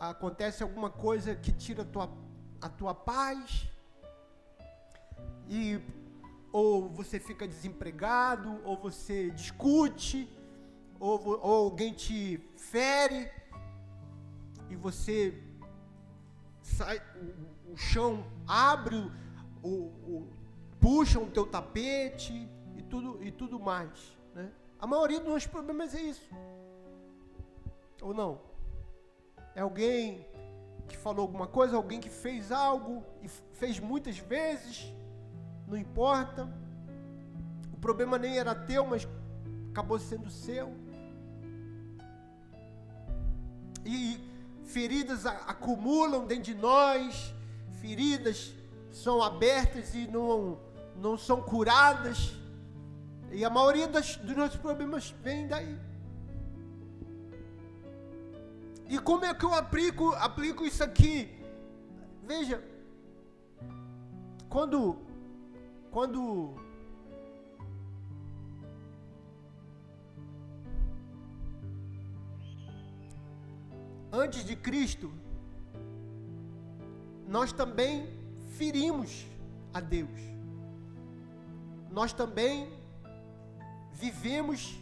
acontece 0.00 0.62
alguma 0.62 0.90
coisa 0.90 1.34
que 1.34 1.52
tira 1.52 1.82
a 1.82 1.84
tua, 1.84 2.10
a 2.60 2.68
tua 2.68 2.94
paz. 2.94 3.68
E 5.48 5.80
ou 6.58 6.88
você 6.88 7.20
fica 7.20 7.46
desempregado, 7.46 8.62
ou 8.64 8.78
você 8.78 9.30
discute, 9.30 10.26
ou, 10.98 11.38
ou 11.42 11.66
alguém 11.66 11.92
te 11.92 12.40
fere, 12.56 13.30
e 14.70 14.74
você 14.74 15.38
sai, 16.62 16.98
o, 17.68 17.72
o 17.74 17.76
chão 17.76 18.24
abre, 18.48 18.96
o, 19.62 19.68
o, 19.68 20.28
o 20.82 21.30
teu 21.30 21.44
tapete 21.44 22.48
e 22.74 22.82
tudo, 22.84 23.22
e 23.22 23.30
tudo 23.30 23.60
mais. 23.60 24.16
Né? 24.34 24.50
A 24.78 24.86
maioria 24.86 25.20
dos 25.20 25.28
nossos 25.28 25.48
problemas 25.48 25.94
é 25.94 26.00
isso. 26.00 26.30
Ou 28.00 28.14
não? 28.14 28.40
É 29.54 29.60
alguém 29.60 30.26
que 30.88 30.96
falou 30.96 31.20
alguma 31.20 31.46
coisa, 31.46 31.76
alguém 31.76 32.00
que 32.00 32.08
fez 32.08 32.50
algo 32.50 33.04
e 33.22 33.28
fez 33.28 33.78
muitas 33.78 34.16
vezes 34.16 34.90
não 35.66 35.76
importa. 35.76 36.48
O 37.72 37.76
problema 37.76 38.18
nem 38.18 38.38
era 38.38 38.54
teu, 38.54 38.86
mas 38.86 39.06
acabou 39.70 39.98
sendo 39.98 40.30
seu. 40.30 40.74
E 43.84 44.18
feridas 44.64 45.26
acumulam 45.26 46.26
dentro 46.26 46.44
de 46.44 46.54
nós, 46.54 47.34
feridas 47.80 48.52
são 48.90 49.22
abertas 49.22 49.94
e 49.94 50.06
não, 50.08 50.58
não 50.96 51.16
são 51.16 51.42
curadas. 51.42 52.34
E 53.30 53.44
a 53.44 53.50
maioria 53.50 53.86
das, 53.86 54.16
dos 54.16 54.36
nossos 54.36 54.56
problemas 54.56 55.14
vem 55.22 55.46
daí. 55.46 55.78
E 58.88 58.98
como 58.98 59.24
é 59.24 59.34
que 59.34 59.44
eu 59.44 59.52
aplico, 59.52 60.12
aplico 60.14 60.64
isso 60.64 60.82
aqui? 60.82 61.36
Veja, 62.24 62.62
quando 64.48 65.05
quando 65.96 66.54
antes 74.12 74.44
de 74.44 74.54
Cristo, 74.54 75.10
nós 77.26 77.50
também 77.50 77.94
ferimos 78.58 79.26
a 79.72 79.80
Deus. 79.80 80.20
Nós 81.90 82.12
também 82.12 82.70
vivemos 83.90 84.78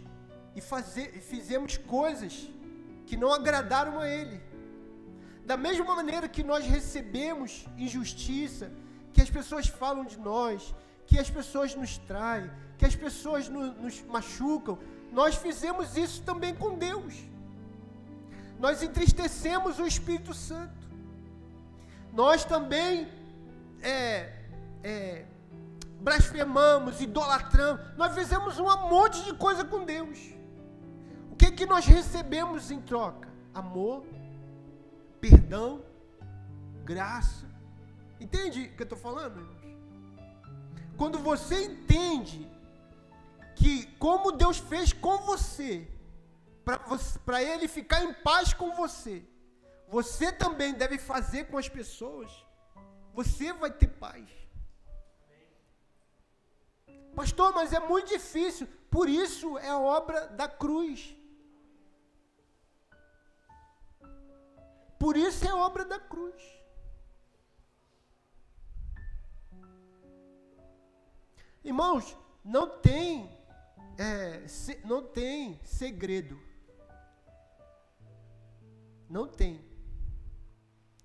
e 0.56 0.60
fazer, 0.60 1.12
fizemos 1.20 1.76
coisas 1.76 2.50
que 3.06 3.16
não 3.16 3.32
agradaram 3.32 4.00
a 4.00 4.08
Ele. 4.08 4.40
Da 5.46 5.56
mesma 5.56 5.94
maneira 5.94 6.28
que 6.28 6.42
nós 6.42 6.64
recebemos 6.66 7.66
injustiça, 7.78 8.72
que 9.12 9.22
as 9.22 9.30
pessoas 9.30 9.68
falam 9.68 10.04
de 10.04 10.18
nós, 10.18 10.74
que 11.06 11.18
as 11.18 11.30
pessoas 11.30 11.74
nos 11.74 11.98
traem, 11.98 12.50
que 12.78 12.84
as 12.84 12.96
pessoas 12.96 13.48
no, 13.48 13.72
nos 13.74 14.02
machucam, 14.02 14.78
nós 15.12 15.36
fizemos 15.36 15.96
isso 15.96 16.22
também 16.22 16.54
com 16.54 16.76
Deus. 16.76 17.14
Nós 18.58 18.82
entristecemos 18.82 19.78
o 19.78 19.86
Espírito 19.86 20.34
Santo. 20.34 20.84
Nós 22.12 22.44
também 22.44 23.08
é, 23.82 24.32
é, 24.82 25.26
blasfemamos, 26.00 27.00
idolatramos. 27.00 27.80
Nós 27.96 28.14
fizemos 28.14 28.58
um 28.58 28.64
monte 28.88 29.22
de 29.24 29.34
coisa 29.34 29.64
com 29.64 29.84
Deus. 29.84 30.18
O 31.30 31.36
que, 31.36 31.50
que 31.50 31.66
nós 31.66 31.84
recebemos 31.86 32.70
em 32.70 32.80
troca? 32.80 33.28
Amor, 33.52 34.04
perdão, 35.20 35.82
graça. 36.84 37.46
Entende 38.20 38.62
o 38.62 38.76
que 38.76 38.82
eu 38.82 38.84
estou 38.84 38.98
falando? 38.98 39.53
Quando 40.96 41.18
você 41.18 41.64
entende 41.64 42.48
que 43.56 43.86
como 43.96 44.32
Deus 44.32 44.58
fez 44.58 44.92
com 44.92 45.18
você, 45.18 45.88
para 47.24 47.42
Ele 47.42 47.66
ficar 47.68 48.02
em 48.04 48.12
paz 48.12 48.54
com 48.54 48.74
você, 48.74 49.24
você 49.88 50.32
também 50.32 50.72
deve 50.72 50.98
fazer 50.98 51.44
com 51.44 51.58
as 51.58 51.68
pessoas, 51.68 52.30
você 53.12 53.52
vai 53.52 53.70
ter 53.70 53.88
paz. 53.88 54.28
Pastor, 57.14 57.54
mas 57.54 57.72
é 57.72 57.80
muito 57.80 58.08
difícil, 58.08 58.66
por 58.90 59.08
isso 59.08 59.56
é 59.58 59.68
a 59.68 59.78
obra 59.78 60.26
da 60.28 60.48
cruz. 60.48 61.16
Por 64.98 65.16
isso 65.16 65.44
é 65.44 65.50
a 65.50 65.56
obra 65.56 65.84
da 65.84 65.98
cruz. 65.98 66.42
Irmãos, 71.64 72.16
não 72.44 72.68
tem, 72.68 73.30
é, 73.96 74.46
se, 74.46 74.78
não 74.84 75.02
tem 75.02 75.58
segredo. 75.64 76.38
Não 79.08 79.26
tem. 79.26 79.64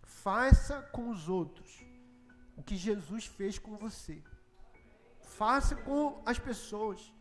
Faça 0.04 0.82
com 0.82 1.10
os 1.10 1.30
outros 1.30 1.80
o 2.58 2.62
que 2.62 2.76
Jesus 2.76 3.26
fez 3.26 3.58
com 3.58 3.78
você. 3.78 4.22
Faça 5.22 5.76
com 5.78 6.22
as 6.26 6.38
pessoas 6.38 7.14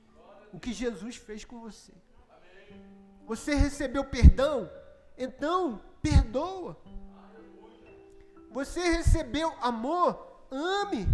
o 0.53 0.59
que 0.59 0.73
Jesus 0.73 1.15
fez 1.15 1.45
com 1.45 1.61
você. 1.61 1.93
Você 3.25 3.55
recebeu 3.55 4.05
perdão? 4.05 4.69
Então 5.17 5.81
perdoa. 6.03 6.77
Você 8.51 8.81
recebeu 8.81 9.55
amor? 9.61 10.27
Ame. 10.51 11.07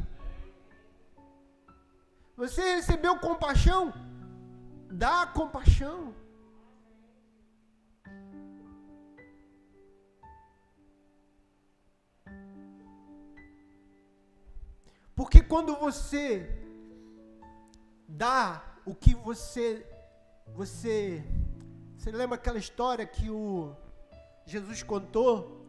Você 2.36 2.62
recebeu 2.76 3.18
compaixão? 3.18 3.92
Dá 4.90 5.26
compaixão. 5.26 6.14
Porque 15.14 15.40
quando 15.40 15.76
você 15.76 16.50
dá 18.08 18.62
o 18.84 18.94
que 18.94 19.14
você 19.14 19.86
você 20.54 21.24
você 21.96 22.10
lembra 22.10 22.34
aquela 22.34 22.58
história 22.58 23.06
que 23.06 23.30
o 23.30 23.74
Jesus 24.44 24.82
contou 24.82 25.64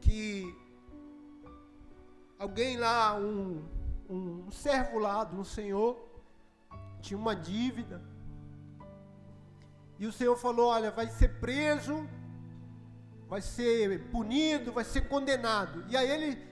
que 0.00 0.44
alguém 2.38 2.78
lá, 2.78 3.14
um, 3.16 3.62
um 4.10 4.50
servo 4.50 4.98
lá 4.98 5.24
de 5.24 5.36
um 5.36 5.44
senhor, 5.44 5.96
tinha 7.00 7.18
uma 7.18 7.34
dívida. 7.34 8.02
E 9.98 10.06
o 10.06 10.12
Senhor 10.12 10.36
falou: 10.36 10.68
Olha, 10.68 10.90
vai 10.90 11.08
ser 11.08 11.40
preso, 11.40 12.08
vai 13.28 13.40
ser 13.40 14.10
punido, 14.10 14.72
vai 14.72 14.84
ser 14.84 15.08
condenado. 15.08 15.84
E 15.88 15.96
aí 15.96 16.10
ele 16.10 16.42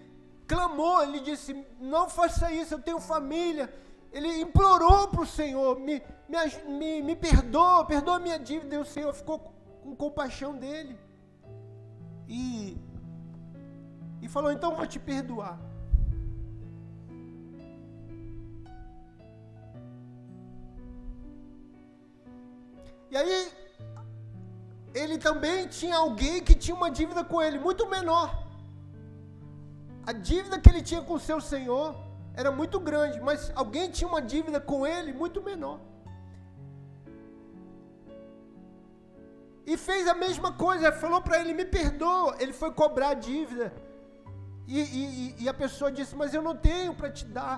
clamou, 0.46 1.02
ele 1.02 1.20
disse: 1.20 1.66
Não 1.80 2.08
faça 2.08 2.52
isso, 2.52 2.74
eu 2.74 2.78
tenho 2.78 3.00
família. 3.00 3.72
Ele 4.12 4.40
implorou 4.40 5.08
para 5.08 5.22
o 5.22 5.26
Senhor: 5.26 5.78
me, 5.80 6.02
me, 6.28 6.78
me, 6.78 7.02
me 7.02 7.16
perdoa, 7.16 7.84
perdoa 7.84 8.16
a 8.16 8.20
minha 8.20 8.38
dívida. 8.38 8.76
E 8.76 8.78
o 8.78 8.84
Senhor 8.84 9.12
ficou 9.12 9.38
com 9.82 9.96
compaixão 9.96 10.56
dele 10.56 10.98
e, 12.28 12.76
e 14.22 14.28
falou: 14.28 14.52
Então 14.52 14.76
vou 14.76 14.86
te 14.86 14.98
perdoar. 14.98 15.58
E 23.10 23.16
aí, 23.16 23.52
ele 24.94 25.18
também 25.18 25.66
tinha 25.66 25.96
alguém 25.96 26.42
que 26.42 26.54
tinha 26.54 26.76
uma 26.76 26.90
dívida 26.90 27.24
com 27.24 27.40
ele, 27.42 27.58
muito 27.58 27.88
menor. 27.88 28.46
A 30.06 30.12
dívida 30.12 30.58
que 30.58 30.68
ele 30.70 30.82
tinha 30.82 31.02
com 31.02 31.18
seu 31.18 31.40
senhor 31.40 31.94
era 32.34 32.50
muito 32.50 32.78
grande, 32.80 33.20
mas 33.20 33.52
alguém 33.54 33.90
tinha 33.90 34.08
uma 34.08 34.22
dívida 34.22 34.60
com 34.60 34.86
ele 34.86 35.12
muito 35.12 35.42
menor. 35.42 35.78
E 39.70 39.76
fez 39.76 40.08
a 40.08 40.14
mesma 40.14 40.50
coisa, 40.52 40.90
falou 40.90 41.20
para 41.20 41.38
ele: 41.40 41.52
me 41.52 41.64
perdoa. 41.64 42.36
Ele 42.40 42.54
foi 42.54 42.70
cobrar 42.72 43.10
a 43.10 43.14
dívida. 43.14 43.66
E, 44.66 44.80
e, 44.80 45.42
e, 45.42 45.48
a 45.48 45.52
pessoa 45.52 45.92
disse: 45.92 46.16
Mas 46.16 46.32
eu 46.32 46.40
não 46.40 46.56
tenho 46.56 46.94
para 46.94 47.10
te 47.10 47.26
dar. 47.26 47.56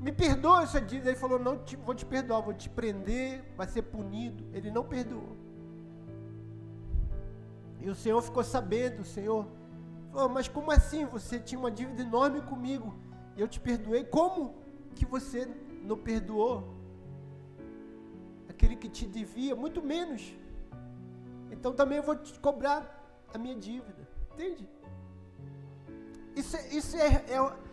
Me 0.00 0.12
perdoa 0.12 0.62
essa 0.62 0.80
dívida. 0.80 1.10
Ele 1.10 1.18
falou: 1.18 1.38
Não 1.38 1.58
te, 1.58 1.76
vou 1.76 1.94
te 1.94 2.04
perdoar, 2.04 2.40
vou 2.40 2.54
te 2.54 2.68
prender, 2.68 3.44
vai 3.56 3.66
ser 3.66 3.82
punido. 3.82 4.44
Ele 4.52 4.70
não 4.70 4.84
perdoou. 4.84 5.36
E 7.80 7.88
o 7.88 7.94
Senhor 7.94 8.20
ficou 8.22 8.42
sabendo, 8.42 9.00
o 9.02 9.04
Senhor 9.04 9.46
falou: 10.12 10.28
Mas 10.28 10.48
como 10.48 10.70
assim? 10.70 11.04
Você 11.06 11.38
tinha 11.38 11.58
uma 11.58 11.70
dívida 11.70 12.02
enorme 12.02 12.40
comigo 12.42 12.94
e 13.36 13.40
eu 13.40 13.48
te 13.48 13.60
perdoei. 13.60 14.04
Como 14.04 14.54
que 14.94 15.04
você 15.04 15.48
não 15.82 15.96
perdoou? 15.96 16.74
Aquele 18.48 18.76
que 18.76 18.88
te 18.88 19.06
devia, 19.06 19.54
muito 19.54 19.82
menos. 19.82 20.34
Então 21.50 21.72
também 21.72 21.98
eu 21.98 22.04
vou 22.04 22.16
te 22.16 22.38
cobrar 22.40 22.80
a 23.32 23.38
minha 23.38 23.54
dívida. 23.54 24.08
Entende? 24.32 24.68
Isso, 26.34 26.56
é, 26.56 26.68
isso 26.68 26.96
é, 26.96 27.24
é 27.28 27.65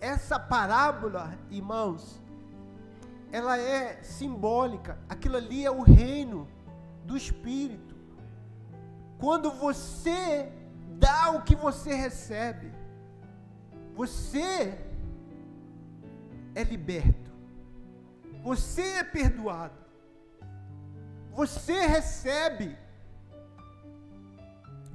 essa 0.00 0.38
parábola, 0.38 1.38
irmãos, 1.50 2.20
ela 3.30 3.58
é 3.58 4.02
simbólica. 4.02 4.98
Aquilo 5.08 5.36
ali 5.36 5.64
é 5.64 5.70
o 5.70 5.82
reino 5.82 6.48
do 7.04 7.16
Espírito. 7.16 7.94
Quando 9.18 9.50
você 9.50 10.50
dá 10.98 11.30
o 11.30 11.42
que 11.42 11.54
você 11.54 11.94
recebe, 11.94 12.72
você 13.94 14.78
é 16.54 16.64
liberto. 16.64 17.30
Você 18.42 18.82
é 18.82 19.04
perdoado. 19.04 19.78
Você 21.32 21.86
recebe 21.86 22.76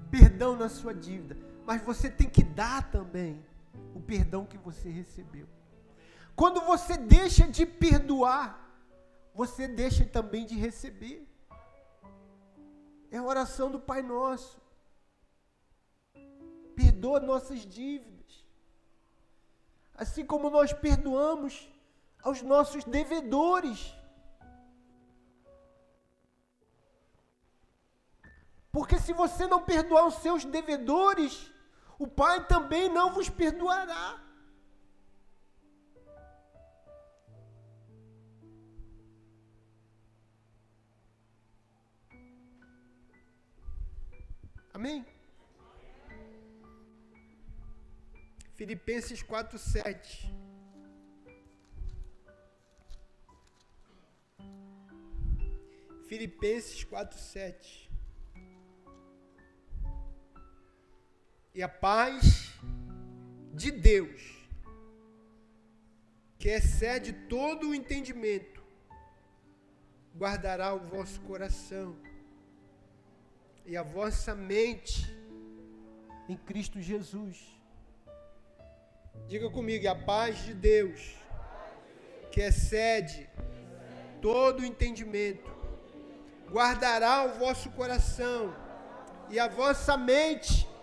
perdão 0.10 0.56
na 0.56 0.70
sua 0.70 0.94
dívida, 0.94 1.38
mas 1.66 1.82
você 1.82 2.10
tem 2.10 2.28
que 2.28 2.44
dar 2.44 2.90
também 2.90 3.45
o 3.96 4.02
perdão 4.02 4.46
que 4.46 4.58
você 4.58 4.90
recebeu. 4.90 5.48
Quando 6.36 6.60
você 6.62 6.98
deixa 6.98 7.48
de 7.48 7.66
perdoar, 7.66 8.46
você 9.34 9.68
deixa 9.70 10.06
também 10.06 10.46
de 10.46 10.56
receber. 10.56 11.26
É 13.10 13.18
a 13.18 13.24
oração 13.24 13.72
do 13.72 13.80
Pai 13.80 14.02
Nosso. 14.02 14.62
Perdoa 16.76 17.22
nossas 17.22 17.62
dívidas. 17.66 18.46
Assim 19.94 20.26
como 20.26 20.50
nós 20.50 20.74
perdoamos 20.74 21.72
aos 22.22 22.42
nossos 22.42 22.84
devedores. 22.84 23.96
Porque 28.74 29.00
se 29.00 29.14
você 29.14 29.48
não 29.48 29.62
perdoar 29.62 30.06
os 30.06 30.16
seus 30.16 30.44
devedores, 30.44 31.50
o 31.98 32.08
Pai 32.08 32.46
também 32.48 32.90
não 32.90 33.14
vos 33.14 33.30
perdoará. 33.30 34.22
Amém? 44.74 45.06
Filipenses 48.56 49.22
4, 49.24 49.58
7. 49.58 50.36
Filipenses 56.08 56.84
4, 56.84 57.18
7. 57.18 57.85
E 61.58 61.64
a 61.64 61.70
paz 61.70 62.52
de 63.54 63.72
Deus, 63.72 64.22
que 66.38 66.50
excede 66.50 67.14
todo 67.30 67.70
o 67.70 67.74
entendimento, 67.74 68.62
guardará 70.14 70.74
o 70.74 70.80
vosso 70.80 71.22
coração 71.22 71.96
e 73.66 73.78
a 73.78 73.84
vossa 73.84 74.36
mente 74.36 75.06
em 76.28 76.36
Cristo 76.36 76.82
Jesus. 76.82 77.38
Diga 79.26 79.50
comigo, 79.50 79.88
a 79.88 79.96
paz 79.96 80.44
de 80.44 80.54
Deus, 80.54 81.16
que 82.34 82.42
excede 82.42 83.30
todo 84.22 84.60
o 84.60 84.66
entendimento, 84.66 85.50
guardará 86.52 87.24
o 87.24 87.40
vosso 87.40 87.70
coração 87.72 88.54
e 89.30 89.40
a 89.40 89.48
vossa 89.48 89.96
mente 89.96 90.75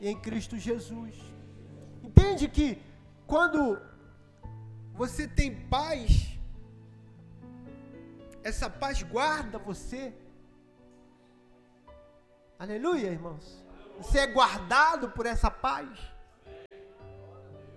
em 0.00 0.18
Cristo 0.20 0.56
Jesus. 0.56 1.14
Entende 2.02 2.48
que 2.48 2.82
quando 3.26 3.80
você 4.94 5.26
tem 5.26 5.54
paz, 5.68 6.38
essa 8.42 8.70
paz 8.70 9.02
guarda 9.02 9.58
você. 9.58 10.14
Aleluia, 12.58 13.08
irmãos. 13.08 13.64
Você 13.98 14.18
é 14.20 14.26
guardado 14.26 15.10
por 15.10 15.26
essa 15.26 15.50
paz. 15.50 15.88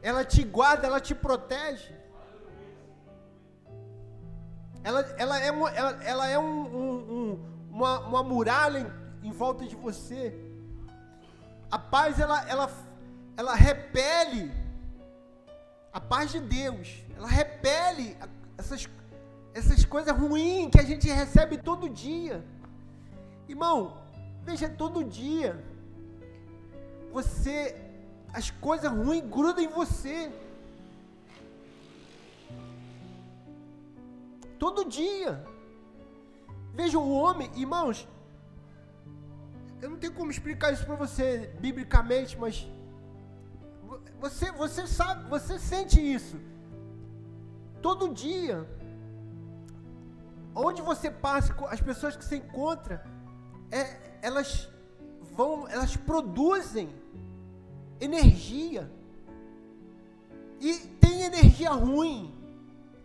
Ela 0.02 0.24
te 0.24 0.44
guarda, 0.44 0.88
ela 0.88 1.00
te 1.00 1.14
protege. 1.14 1.94
Ela, 4.84 5.02
ela 5.18 5.42
é, 5.42 5.48
ela, 5.48 6.04
ela 6.04 6.28
é 6.28 6.40
um, 6.40 6.62
um, 6.76 7.14
um, 7.14 7.68
uma, 7.70 8.00
uma 8.00 8.24
muralha 8.24 8.80
em, 9.22 9.28
em, 9.28 9.32
volta 9.32 9.66
de 9.66 9.76
você. 9.76 10.34
A 11.72 11.78
paz, 11.78 12.20
ela, 12.20 12.48
ela, 12.50 12.72
ela 13.38 13.56
repele. 13.56 14.52
A 15.92 16.00
paz 16.00 16.32
de 16.32 16.40
Deus, 16.40 17.04
ela 17.16 17.28
repele 17.28 18.16
essas, 18.58 18.88
essas 19.54 19.86
coisas 19.86 20.16
ruins 20.16 20.70
que 20.72 20.80
a 20.80 20.84
gente 20.84 21.08
recebe 21.10 21.58
todo 21.58 21.90
dia. 21.90 22.44
Irmão, 23.48 23.98
veja 24.44 24.70
todo 24.70 25.04
dia. 25.04 25.64
Você, 27.12 27.76
as 28.34 28.52
coisas 28.52 28.92
ruins 28.92 29.24
grudam 29.26 29.64
em 29.64 29.68
você. 29.68 30.32
Todo 34.60 34.86
dia. 34.86 35.44
Veja 36.74 37.00
o 37.00 37.12
homem, 37.12 37.50
irmãos. 37.56 38.08
Eu 39.82 39.90
não 39.90 39.98
tenho 39.98 40.14
como 40.14 40.30
explicar 40.30 40.74
isso 40.74 40.86
para 40.86 40.96
você 40.96 41.52
biblicamente, 41.60 42.38
mas 42.38 42.68
você, 44.20 44.52
você 44.52 44.86
sabe, 44.86 45.30
você 45.30 45.58
sente 45.58 46.00
isso. 46.00 46.38
Todo 47.82 48.14
dia. 48.14 48.68
Onde 50.54 50.82
você 50.82 51.10
passa, 51.10 51.56
as 51.70 51.80
pessoas 51.80 52.18
que 52.18 52.26
você 52.26 52.36
encontra, 52.36 53.06
é, 53.72 54.18
elas 54.22 54.70
vão, 55.32 55.68
elas 55.70 55.96
produzem 55.96 56.90
energia. 58.02 58.92
E 60.60 60.78
tem 61.00 61.22
energia 61.22 61.72
ruim, 61.72 62.36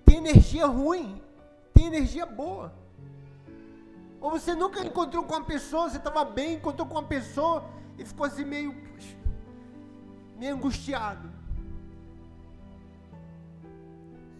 tem 0.04 0.16
energia 0.16 0.66
ruim, 0.66 1.22
tem 1.72 1.86
energia 1.86 2.26
boa. 2.26 2.72
Ou 4.24 4.30
você 4.30 4.54
nunca 4.54 4.80
encontrou 4.80 5.22
com 5.22 5.34
uma 5.34 5.44
pessoa, 5.44 5.90
você 5.90 5.98
estava 5.98 6.24
bem, 6.24 6.54
encontrou 6.54 6.88
com 6.88 6.94
uma 6.94 7.02
pessoa 7.02 7.62
e 7.98 8.06
ficou 8.06 8.24
assim 8.24 8.42
meio, 8.42 8.74
meio 10.38 10.54
angustiado. 10.54 11.30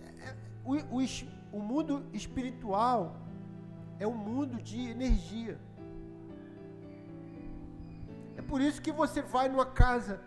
É, 0.03 0.29
é, 0.29 0.37
o, 0.65 0.73
o, 0.73 1.05
o 1.53 1.61
mundo 1.61 2.03
espiritual 2.15 3.15
é 3.99 4.07
um 4.07 4.15
mundo 4.15 4.57
de 4.63 4.89
energia. 4.89 5.61
É 8.39 8.41
por 8.41 8.63
isso 8.63 8.81
que 8.81 8.91
você 8.91 9.21
vai 9.21 9.51
numa 9.51 9.67
casa 9.67 10.19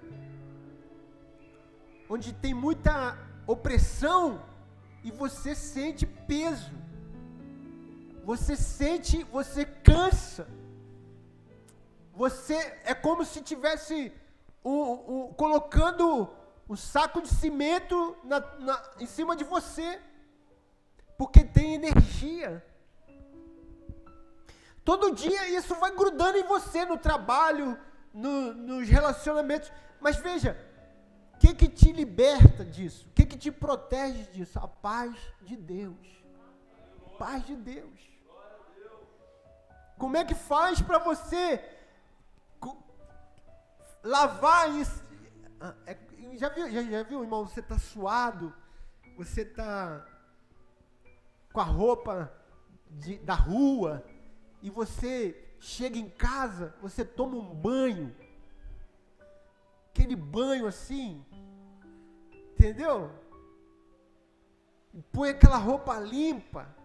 onde 2.07 2.31
tem 2.31 2.53
muita 2.53 3.17
opressão 3.47 4.39
e 5.03 5.09
você 5.09 5.55
sente 5.55 6.05
peso. 6.05 6.75
Você 8.27 8.57
sente, 8.57 9.23
você 9.23 9.63
cansa. 9.63 10.49
Você 12.13 12.55
é 12.83 12.93
como 12.93 13.23
se 13.23 13.39
tivesse 13.41 14.11
um, 14.65 14.81
um, 14.81 15.33
colocando 15.33 16.29
um 16.67 16.75
saco 16.75 17.21
de 17.21 17.29
cimento 17.29 18.17
na, 18.25 18.41
na, 18.57 18.83
em 18.99 19.05
cima 19.05 19.33
de 19.33 19.45
você, 19.45 20.01
porque 21.17 21.41
tem 21.41 21.75
energia. 21.75 22.61
Todo 24.83 25.15
dia 25.15 25.47
isso 25.57 25.73
vai 25.75 25.95
grudando 25.95 26.37
em 26.37 26.43
você 26.43 26.83
no 26.83 26.97
trabalho, 26.97 27.79
no, 28.13 28.53
nos 28.53 28.89
relacionamentos. 28.89 29.71
Mas 30.01 30.17
veja, 30.17 30.57
o 31.33 31.37
que, 31.37 31.55
que 31.55 31.69
te 31.69 31.93
liberta 31.93 32.65
disso? 32.65 33.07
O 33.07 33.13
que, 33.13 33.25
que 33.25 33.37
te 33.37 33.53
protege 33.53 34.23
disso? 34.33 34.59
A 34.59 34.67
paz 34.67 35.15
de 35.43 35.55
Deus. 35.55 36.05
Paz 37.17 37.45
de 37.45 37.55
Deus. 37.55 38.16
Como 39.97 40.15
é 40.17 40.23
que 40.23 40.35
faz 40.35 40.81
para 40.81 40.99
você 40.99 41.63
lavar 44.03 44.73
isso? 44.75 45.03
Ah, 45.59 45.73
é, 45.85 45.97
já, 46.35 46.49
viu, 46.49 46.69
já, 46.69 46.83
já 46.83 47.03
viu, 47.03 47.23
irmão? 47.23 47.47
Você 47.47 47.59
está 47.59 47.79
suado, 47.79 48.53
você 49.17 49.41
está 49.41 50.05
com 51.51 51.59
a 51.59 51.63
roupa 51.63 52.31
de, 52.89 53.17
da 53.19 53.33
rua, 53.33 54.05
e 54.61 54.69
você 54.69 55.43
chega 55.59 55.97
em 55.97 56.09
casa, 56.09 56.75
você 56.81 57.03
toma 57.03 57.35
um 57.35 57.53
banho, 57.53 58.15
aquele 59.89 60.15
banho 60.15 60.67
assim, 60.67 61.25
entendeu? 62.51 63.11
Põe 65.11 65.29
aquela 65.29 65.57
roupa 65.57 65.99
limpa. 65.99 66.76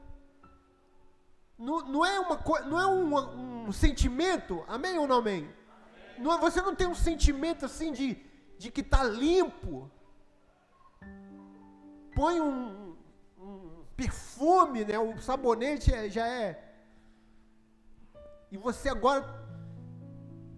Não, 1.63 1.79
não 1.87 2.05
é, 2.05 2.19
uma, 2.19 2.41
não 2.67 2.81
é 2.81 2.87
um, 2.89 3.67
um 3.69 3.73
sentimento, 3.73 4.65
amém 4.67 4.99
ou 4.99 5.07
não 5.07 5.19
amém? 5.19 5.49
Não, 6.19 6.33
é, 6.35 6.39
você 6.39 6.61
não 6.61 6.75
tem 6.75 6.89
um 6.89 6.95
sentimento 6.95 7.65
assim 7.65 7.93
de, 7.93 8.19
de 8.59 8.69
que 8.69 8.81
está 8.81 9.05
limpo. 9.05 9.89
Põe 12.17 12.41
um, 12.41 12.97
um 13.39 13.85
perfume, 13.97 14.85
né? 14.85 14.99
o 14.99 15.17
sabonete 15.21 15.95
é, 15.95 16.11
já 16.11 16.27
é 16.27 16.73
e 18.51 18.57
você 18.59 18.89
agora. 18.89 19.25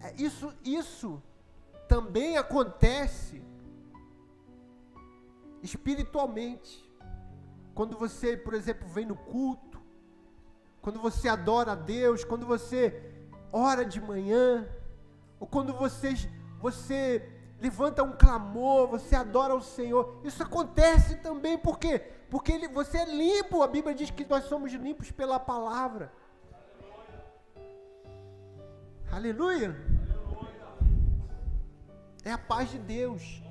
É, 0.01 0.13
isso, 0.17 0.51
isso 0.63 1.21
também 1.87 2.35
acontece 2.35 3.43
espiritualmente. 5.61 6.83
Quando 7.75 7.95
você, 7.95 8.35
por 8.35 8.55
exemplo, 8.55 8.87
vem 8.87 9.05
no 9.05 9.15
culto, 9.15 9.74
quando 10.85 10.99
você 10.99 11.27
adora 11.27 11.71
a 11.71 11.75
Deus, 11.75 12.23
quando 12.23 12.45
você 12.45 13.11
ora 13.51 13.83
de 13.83 13.99
manhã, 13.99 14.69
ou 15.39 15.47
quando 15.47 15.73
você, 15.73 16.13
você 16.59 17.27
levanta 17.59 18.03
um 18.03 18.11
clamor, 18.11 18.87
você 18.87 19.15
adora 19.15 19.55
o 19.55 19.63
Senhor. 19.63 20.21
Isso 20.23 20.43
acontece 20.43 21.15
também 21.15 21.57
por 21.57 21.79
quê? 21.79 21.97
Porque 22.29 22.51
ele, 22.51 22.67
você 22.67 22.99
é 22.99 23.05
limpo. 23.05 23.63
A 23.63 23.67
Bíblia 23.67 23.95
diz 23.95 24.11
que 24.11 24.29
nós 24.29 24.43
somos 24.43 24.71
limpos 24.73 25.09
pela 25.09 25.39
palavra. 25.39 26.13
Aleluia. 29.11 29.75
É 32.23 32.31
a 32.31 32.37
paz 32.37 32.69
de 32.69 32.77
Deus 32.77 33.41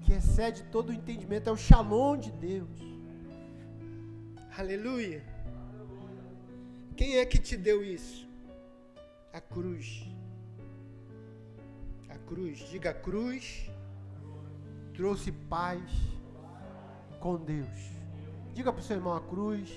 que 0.00 0.14
excede 0.14 0.62
todo 0.72 0.88
o 0.88 0.94
entendimento, 0.94 1.50
é 1.50 1.52
o 1.52 1.58
shalom 1.58 2.16
de 2.16 2.32
Deus. 2.32 2.80
Aleluia. 4.56 5.31
Quem 6.96 7.16
é 7.18 7.24
que 7.24 7.38
te 7.38 7.56
deu 7.56 7.82
isso? 7.84 8.28
A 9.32 9.40
cruz. 9.40 10.06
A 12.08 12.18
cruz, 12.18 12.58
diga 12.70 12.90
a 12.90 12.94
cruz, 12.94 13.70
trouxe 14.94 15.32
paz 15.32 15.82
com 17.18 17.36
Deus. 17.36 17.92
Diga 18.52 18.72
para 18.72 18.80
o 18.80 18.84
seu 18.84 18.96
irmão: 18.96 19.14
a 19.14 19.20
cruz 19.20 19.70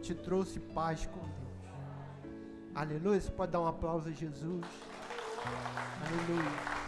te 0.00 0.14
trouxe 0.14 0.60
paz 0.60 1.06
com 1.06 1.20
Deus. 1.20 1.38
Aleluia. 2.74 3.20
Você 3.20 3.30
pode 3.32 3.52
dar 3.52 3.60
um 3.60 3.66
aplauso 3.66 4.08
a 4.08 4.12
Jesus. 4.12 4.64
Aleluia. 6.06 6.78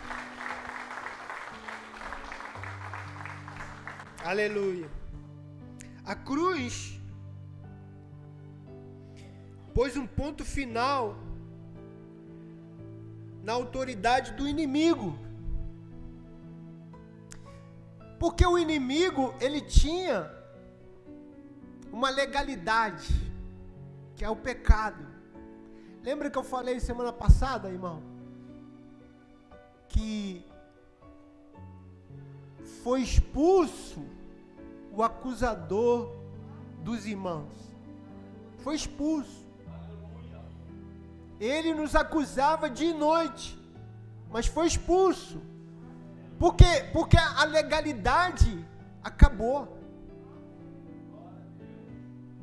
Aleluia. 4.24 4.90
A 6.04 6.14
cruz 6.14 6.99
pôs 9.80 9.96
um 9.96 10.06
ponto 10.06 10.44
final 10.44 11.16
na 13.42 13.54
autoridade 13.54 14.32
do 14.32 14.46
inimigo. 14.46 15.18
Porque 18.18 18.44
o 18.44 18.58
inimigo, 18.58 19.34
ele 19.40 19.62
tinha 19.62 20.30
uma 21.90 22.10
legalidade, 22.10 23.08
que 24.16 24.22
é 24.22 24.28
o 24.28 24.36
pecado. 24.36 25.02
Lembra 26.02 26.28
que 26.28 26.36
eu 26.36 26.44
falei 26.44 26.78
semana 26.78 27.10
passada, 27.10 27.70
irmão? 27.70 28.02
Que 29.88 30.44
foi 32.82 33.00
expulso 33.00 34.04
o 34.92 35.02
acusador 35.02 36.14
dos 36.84 37.06
irmãos. 37.06 37.54
Foi 38.58 38.74
expulso. 38.74 39.49
Ele 41.40 41.72
nos 41.72 41.96
acusava 41.96 42.68
de 42.68 42.92
noite, 42.92 43.58
mas 44.30 44.46
foi 44.46 44.66
expulso. 44.66 45.40
Por 46.38 46.54
quê? 46.54 46.88
Porque 46.92 47.16
a 47.16 47.44
legalidade 47.44 48.66
acabou. 49.02 49.78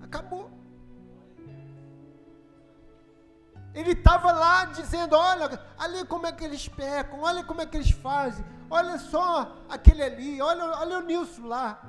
Acabou. 0.02 0.50
Ele 3.76 3.92
estava 3.92 4.32
lá 4.32 4.66
dizendo: 4.66 5.16
olha, 5.16 5.64
ali 5.78 6.04
como 6.06 6.26
é 6.26 6.32
que 6.32 6.44
eles 6.44 6.68
pecam, 6.68 7.22
olha 7.22 7.44
como 7.44 7.62
é 7.62 7.66
que 7.68 7.78
eles 7.78 7.92
fazem, 7.92 8.44
olha 8.70 8.98
só 8.98 9.56
aquele 9.70 10.02
ali, 10.02 10.42
olha, 10.42 10.66
olha 10.80 10.98
o 10.98 11.02
Nilson 11.02 11.46
lá, 11.46 11.88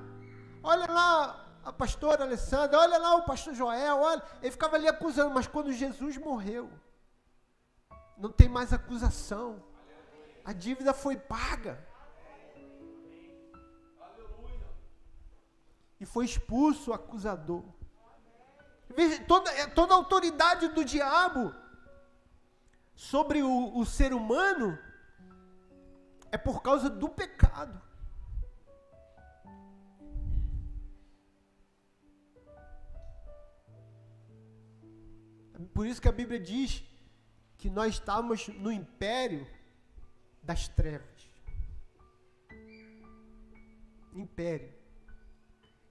olha 0.63 0.87
lá 0.93 1.47
a 1.65 1.73
pastora 1.73 2.25
Alessandra, 2.25 2.79
olha 2.79 2.99
lá 2.99 3.15
o 3.17 3.23
pastor 3.23 3.55
Joel, 3.55 4.01
olha. 4.01 4.23
Ele 4.43 4.51
ficava 4.51 4.77
ali 4.77 4.87
acusando, 4.87 5.35
mas 5.35 5.47
quando 5.47 5.73
Jesus 5.73 6.19
morreu, 6.19 6.69
não 8.19 8.31
tem 8.31 8.49
mais 8.49 8.73
acusação, 8.73 9.63
a 10.45 10.53
dívida 10.53 10.93
foi 10.93 11.17
paga. 11.17 11.89
e 16.01 16.07
foi 16.07 16.25
expulso 16.25 16.91
o 16.91 16.95
acusador. 16.95 17.65
Veja, 18.89 19.23
toda, 19.25 19.51
é, 19.53 19.67
toda 19.67 19.95
a 19.95 19.97
autoridade 19.97 20.69
do 20.69 20.85
diabo 20.85 21.55
sobre 22.95 23.43
o, 23.43 23.77
o 23.77 23.85
ser 23.85 24.13
humano 24.13 24.79
é 26.31 26.39
por 26.39 26.63
causa 26.63 26.89
do 26.89 27.09
pecado. 27.09 27.81
Por 35.75 35.87
isso 35.87 36.01
que 36.01 36.09
a 36.09 36.13
Bíblia 36.13 36.41
diz 36.41 36.85
que 37.59 37.69
nós 37.69 37.95
estamos 37.95 38.49
no 38.49 38.71
império 38.71 39.45
das 40.43 40.69
trevas. 40.69 41.29
Império. 44.15 44.73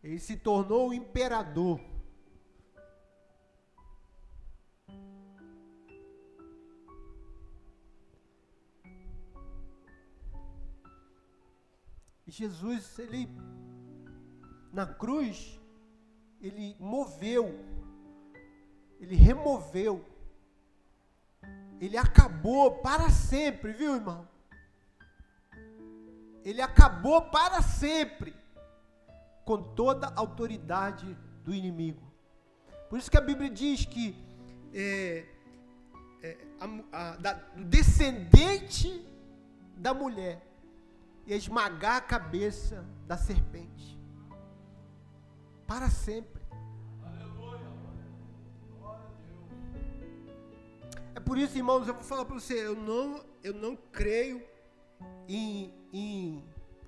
Ele 0.02 0.18
se 0.18 0.38
tornou 0.38 0.90
o 0.90 0.94
imperador. 0.94 1.80
Jesus, 12.28 13.00
ele 13.00 13.28
na 14.72 14.86
cruz, 14.86 15.60
ele 16.40 16.76
moveu, 16.80 17.50
ele 19.00 19.16
removeu, 19.16 20.06
ele 21.80 21.98
acabou 21.98 22.80
para 22.80 23.10
sempre, 23.10 23.74
viu, 23.74 23.96
irmão? 23.96 24.28
Ele 26.44 26.62
acabou 26.62 27.22
para 27.24 27.62
sempre 27.62 28.34
com 29.46 29.62
toda 29.62 30.08
a 30.08 30.20
autoridade 30.20 31.18
do 31.44 31.54
inimigo. 31.54 32.02
Por 32.90 32.98
isso 32.98 33.12
que 33.12 33.18
a 33.18 33.22
Bíblia 33.22 33.50
diz 33.50 33.86
que 33.86 34.16
é, 34.74 35.26
é, 36.24 36.38
a, 36.60 37.10
a, 37.12 37.16
da, 37.18 37.44
o 37.56 37.64
descendente 37.64 39.06
da 39.76 39.94
mulher 39.94 40.42
ia 41.26 41.36
esmagar 41.36 41.98
a 41.98 42.02
cabeça 42.02 42.86
da 43.06 43.18
serpente. 43.18 43.98
Para 45.68 45.90
sempre. 45.90 46.47
Por 51.28 51.38
isso, 51.38 51.58
irmãos, 51.58 51.86
eu 51.86 51.94
vou 51.94 52.04
falar 52.04 52.24
para 52.24 52.36
você, 52.36 52.66
eu 52.66 52.74
não, 52.74 53.22
eu 53.44 53.54
não 53.54 53.76
creio 53.92 54.42
em, 55.28 55.74
em 55.92 56.42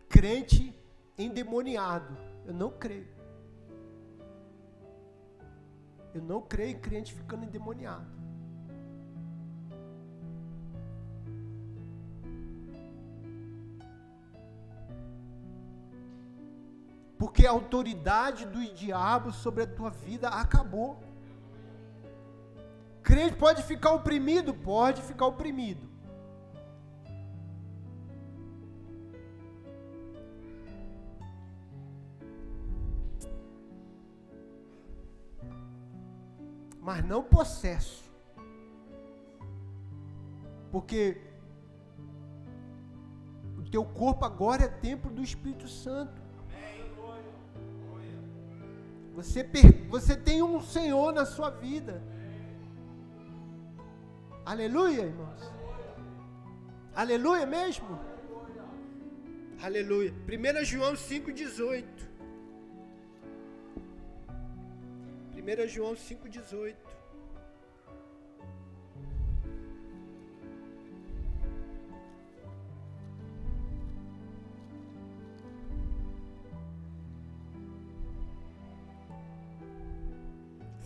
crente 0.07 0.73
endemoniado. 1.17 2.17
Eu 2.45 2.53
não 2.53 2.71
creio. 2.71 3.09
Eu 6.13 6.21
não 6.21 6.41
creio 6.41 6.77
em 6.77 6.79
crente 6.79 7.13
ficando 7.13 7.43
endemoniado. 7.43 8.07
Porque 17.17 17.45
a 17.45 17.51
autoridade 17.51 18.45
do 18.45 18.63
diabo 18.73 19.33
sobre 19.33 19.63
a 19.63 19.67
tua 19.67 19.89
vida 19.89 20.29
acabou. 20.29 21.08
Crente 23.03 23.35
pode 23.35 23.63
ficar 23.63 23.91
oprimido? 23.91 24.53
Pode 24.53 25.01
ficar 25.01 25.25
oprimido. 25.25 25.89
mas 36.89 37.05
não 37.05 37.21
possesso. 37.21 38.03
Porque 40.71 41.21
o 43.59 43.63
teu 43.69 43.85
corpo 43.85 44.25
agora 44.25 44.63
é 44.63 44.67
templo 44.67 45.11
do 45.11 45.21
Espírito 45.21 45.67
Santo. 45.67 46.19
Você, 49.13 49.47
você 49.87 50.17
tem 50.17 50.41
um 50.41 50.59
Senhor 50.59 51.13
na 51.13 51.27
sua 51.27 51.51
vida. 51.51 52.01
Aleluia, 54.51 55.03
irmãos. 55.03 55.41
Aleluia 56.95 57.45
mesmo? 57.45 57.99
Aleluia. 59.61 60.11
1 60.11 60.65
João 60.65 60.93
5,18. 60.93 61.85
1 65.35 65.67
João 65.67 65.93
5,18. 65.93 66.75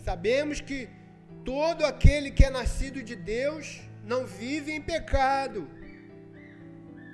Sabemos 0.04 0.60
que 0.60 0.86
todo 1.44 1.84
aquele 1.84 2.30
que 2.30 2.44
é 2.44 2.50
nascido 2.50 3.02
de 3.02 3.14
Deus 3.14 3.80
não 4.04 4.26
vive 4.26 4.72
em 4.72 4.80
pecado. 4.80 5.68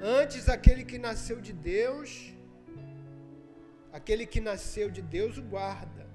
Antes, 0.01 0.49
aquele 0.49 0.85
que 0.85 0.99
nasceu 0.99 1.41
de 1.41 1.53
Deus, 1.53 2.33
aquele 3.93 4.25
que 4.27 4.41
nasceu 4.41 4.91
de 4.91 5.03
Deus 5.03 5.37
o 5.37 5.43
guarda 5.43 6.09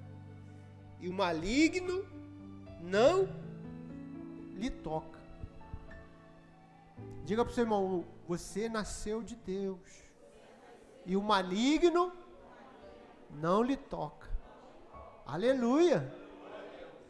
e 1.00 1.10
o 1.10 1.14
maligno 1.14 2.06
não 2.82 3.28
lhe 4.56 4.70
toca. 4.70 5.20
Diga 7.24 7.44
para 7.44 7.52
o 7.52 7.54
seu 7.54 7.64
irmão: 7.64 8.06
você 8.28 8.70
nasceu 8.70 9.22
de 9.22 9.36
Deus, 9.36 9.90
e 11.06 11.16
o 11.16 11.22
maligno 11.22 12.12
não 13.30 13.62
lhe 13.62 13.78
toca. 13.78 14.30
Aleluia! 15.26 16.12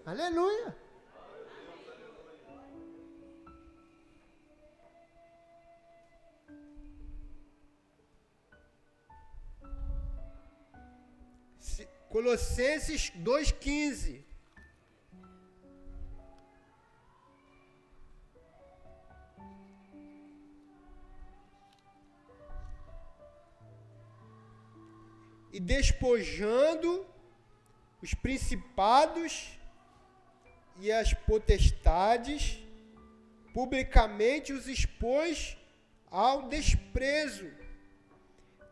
Aleluia! 0.05 0.84
Colossenses 12.15 13.11
2,15. 13.17 14.23
E 25.51 25.59
despojando 25.59 27.05
os 28.01 28.13
principados 28.13 29.59
e 30.79 30.93
as 30.93 31.13
potestades, 31.13 32.63
publicamente 33.53 34.53
os 34.53 34.69
expôs 34.69 35.57
ao 36.09 36.47
desprezo 36.47 37.51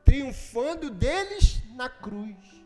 triunfando 0.05 0.89
deles 0.89 1.61
na 1.75 1.89
cruz. 1.89 2.62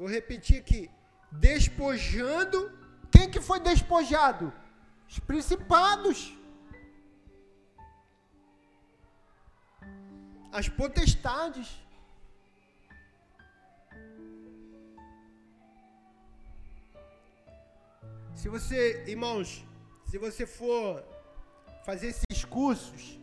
Vou 0.00 0.08
repetir 0.08 0.58
aqui. 0.58 0.90
Despojando. 1.30 2.58
Quem 3.14 3.30
que 3.30 3.40
foi 3.48 3.60
despojado? 3.60 4.50
Os 5.06 5.18
principados. 5.18 6.18
As 10.50 10.68
potestades. 10.70 11.68
Se 18.34 18.48
você, 18.48 19.04
irmãos, 19.06 19.62
se 20.06 20.16
você 20.16 20.46
for 20.46 21.04
fazer 21.84 22.08
esses 22.14 22.42
cursos 22.42 23.20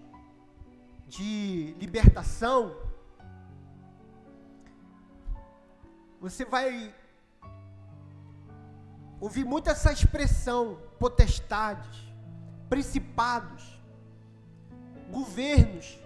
de 1.08 1.74
libertação, 1.80 2.87
você 6.30 6.46
vai 6.46 6.94
ouvir 9.20 9.46
muito 9.46 9.70
essa 9.70 9.92
expressão: 9.92 10.80
potestades, 11.00 12.08
principados, 12.70 13.64
governos. 15.12 15.98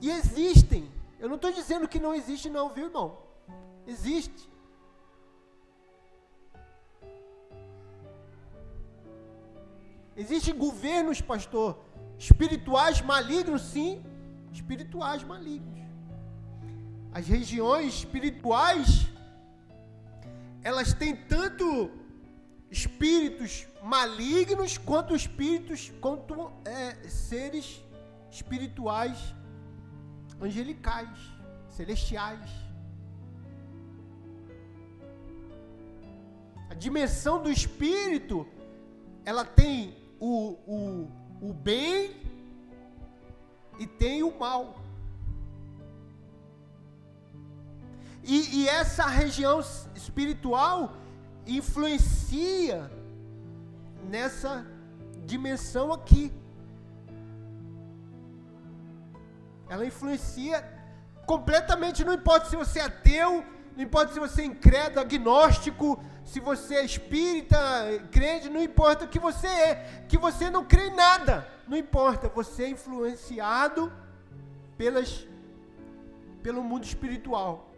E 0.00 0.10
existem. 0.10 0.90
Eu 1.18 1.28
não 1.28 1.36
estou 1.36 1.52
dizendo 1.52 1.88
que 1.88 1.98
não 1.98 2.14
existe, 2.14 2.50
não, 2.50 2.68
viu, 2.68 2.86
irmão? 2.86 3.18
Existe. 3.86 4.50
Existem 10.16 10.54
governos, 10.54 11.20
pastor, 11.20 11.78
espirituais 12.18 13.00
malignos, 13.00 13.62
sim, 13.62 14.04
espirituais 14.52 15.24
malignos. 15.24 15.80
As 17.12 17.26
regiões 17.26 17.94
espirituais, 17.94 19.08
elas 20.64 20.94
têm 20.94 21.14
tanto 21.14 21.90
espíritos 22.70 23.68
malignos 23.82 24.78
quanto 24.78 25.14
espíritos, 25.14 25.92
quanto 26.00 26.50
é, 26.64 27.06
seres 27.06 27.84
espirituais 28.30 29.34
angelicais, 30.40 31.18
celestiais. 31.68 32.50
A 36.70 36.74
dimensão 36.74 37.42
do 37.42 37.50
espírito, 37.50 38.46
ela 39.24 39.44
tem 39.44 39.96
o, 40.18 40.56
o, 40.66 41.10
o 41.42 41.52
bem 41.52 42.16
e 43.78 43.86
tem 43.86 44.22
o 44.22 44.36
mal. 44.38 44.83
E, 48.24 48.62
e 48.62 48.68
essa 48.68 49.06
região 49.06 49.60
espiritual 49.94 50.96
influencia 51.46 52.90
nessa 54.08 54.66
dimensão 55.26 55.92
aqui. 55.92 56.32
Ela 59.68 59.84
influencia 59.84 60.64
completamente, 61.26 62.04
não 62.04 62.12
importa 62.12 62.48
se 62.48 62.56
você 62.56 62.78
é 62.78 62.84
ateu, 62.84 63.44
não 63.76 63.82
importa 63.82 64.12
se 64.12 64.20
você 64.20 64.42
é 64.42 64.44
incrédulo, 64.44 65.00
agnóstico, 65.00 66.02
se 66.24 66.40
você 66.40 66.76
é 66.76 66.84
espírita, 66.84 67.58
crente, 68.10 68.48
não 68.48 68.62
importa 68.62 69.04
o 69.04 69.08
que 69.08 69.18
você 69.18 69.46
é, 69.46 70.04
que 70.08 70.16
você 70.16 70.48
não 70.48 70.64
crê 70.64 70.88
em 70.88 70.94
nada, 70.94 71.46
não 71.66 71.76
importa, 71.76 72.28
você 72.28 72.64
é 72.64 72.68
influenciado 72.70 73.92
pelas, 74.78 75.26
pelo 76.42 76.62
mundo 76.62 76.84
espiritual. 76.84 77.73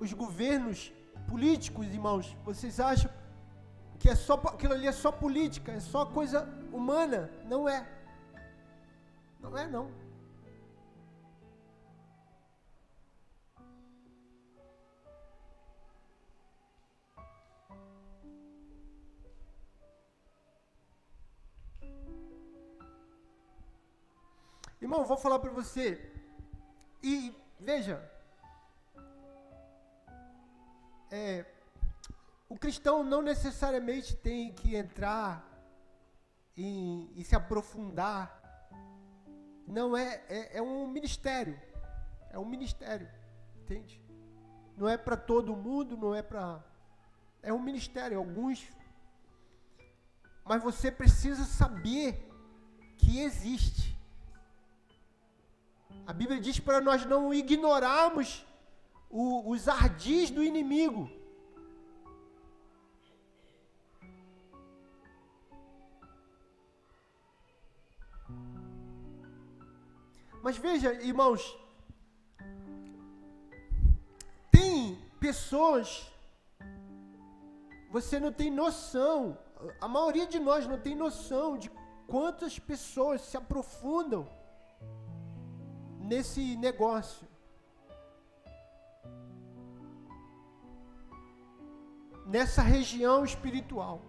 Os 0.00 0.14
governos 0.14 0.92
políticos, 1.28 1.86
irmãos, 1.86 2.34
vocês 2.42 2.80
acham 2.80 3.10
que 3.98 4.08
é 4.08 4.14
só 4.14 4.34
aquilo 4.34 4.72
ali 4.72 4.86
é 4.86 4.92
só 4.92 5.12
política, 5.12 5.72
é 5.72 5.78
só 5.78 6.06
coisa 6.06 6.48
humana? 6.72 7.30
Não 7.44 7.68
é. 7.68 7.86
Não 9.38 9.56
é 9.56 9.68
não. 9.68 9.90
Irmão, 24.80 25.04
vou 25.04 25.18
falar 25.18 25.38
para 25.38 25.50
você. 25.50 26.10
E 27.02 27.34
veja, 27.60 28.09
é, 31.10 31.44
o 32.48 32.56
cristão 32.56 33.02
não 33.02 33.22
necessariamente 33.22 34.16
tem 34.16 34.52
que 34.52 34.76
entrar 34.76 35.46
e, 36.56 37.22
se 37.24 37.34
aprofundar. 37.34 38.38
Não 39.66 39.96
é, 39.96 40.22
é, 40.28 40.58
é 40.58 40.62
um 40.62 40.86
ministério. 40.86 41.60
É 42.30 42.38
um 42.38 42.44
ministério, 42.44 43.08
entende? 43.62 44.00
Não 44.76 44.88
é 44.88 44.96
para 44.96 45.16
todo 45.16 45.56
mundo, 45.56 45.96
não 45.96 46.14
é 46.14 46.22
para. 46.22 46.64
É 47.42 47.52
um 47.52 47.58
ministério, 47.58 48.18
alguns. 48.18 48.66
Mas 50.44 50.62
você 50.62 50.90
precisa 50.90 51.44
saber 51.44 52.28
que 52.96 53.20
existe. 53.20 53.98
A 56.06 56.12
Bíblia 56.12 56.40
diz 56.40 56.58
para 56.58 56.80
nós 56.80 57.04
não 57.04 57.32
ignorarmos 57.32 58.44
o, 59.10 59.50
os 59.50 59.68
ardis 59.68 60.30
do 60.30 60.42
inimigo. 60.42 61.10
Mas 70.42 70.56
veja, 70.56 70.94
irmãos, 71.02 71.58
tem 74.50 74.96
pessoas, 75.18 76.10
você 77.90 78.18
não 78.18 78.32
tem 78.32 78.50
noção, 78.50 79.36
a 79.80 79.86
maioria 79.86 80.26
de 80.26 80.38
nós 80.38 80.66
não 80.66 80.78
tem 80.78 80.94
noção 80.94 81.58
de 81.58 81.70
quantas 82.06 82.58
pessoas 82.58 83.20
se 83.20 83.36
aprofundam 83.36 84.26
nesse 85.98 86.56
negócio. 86.56 87.29
Nessa 92.30 92.62
região 92.62 93.24
espiritual. 93.24 94.00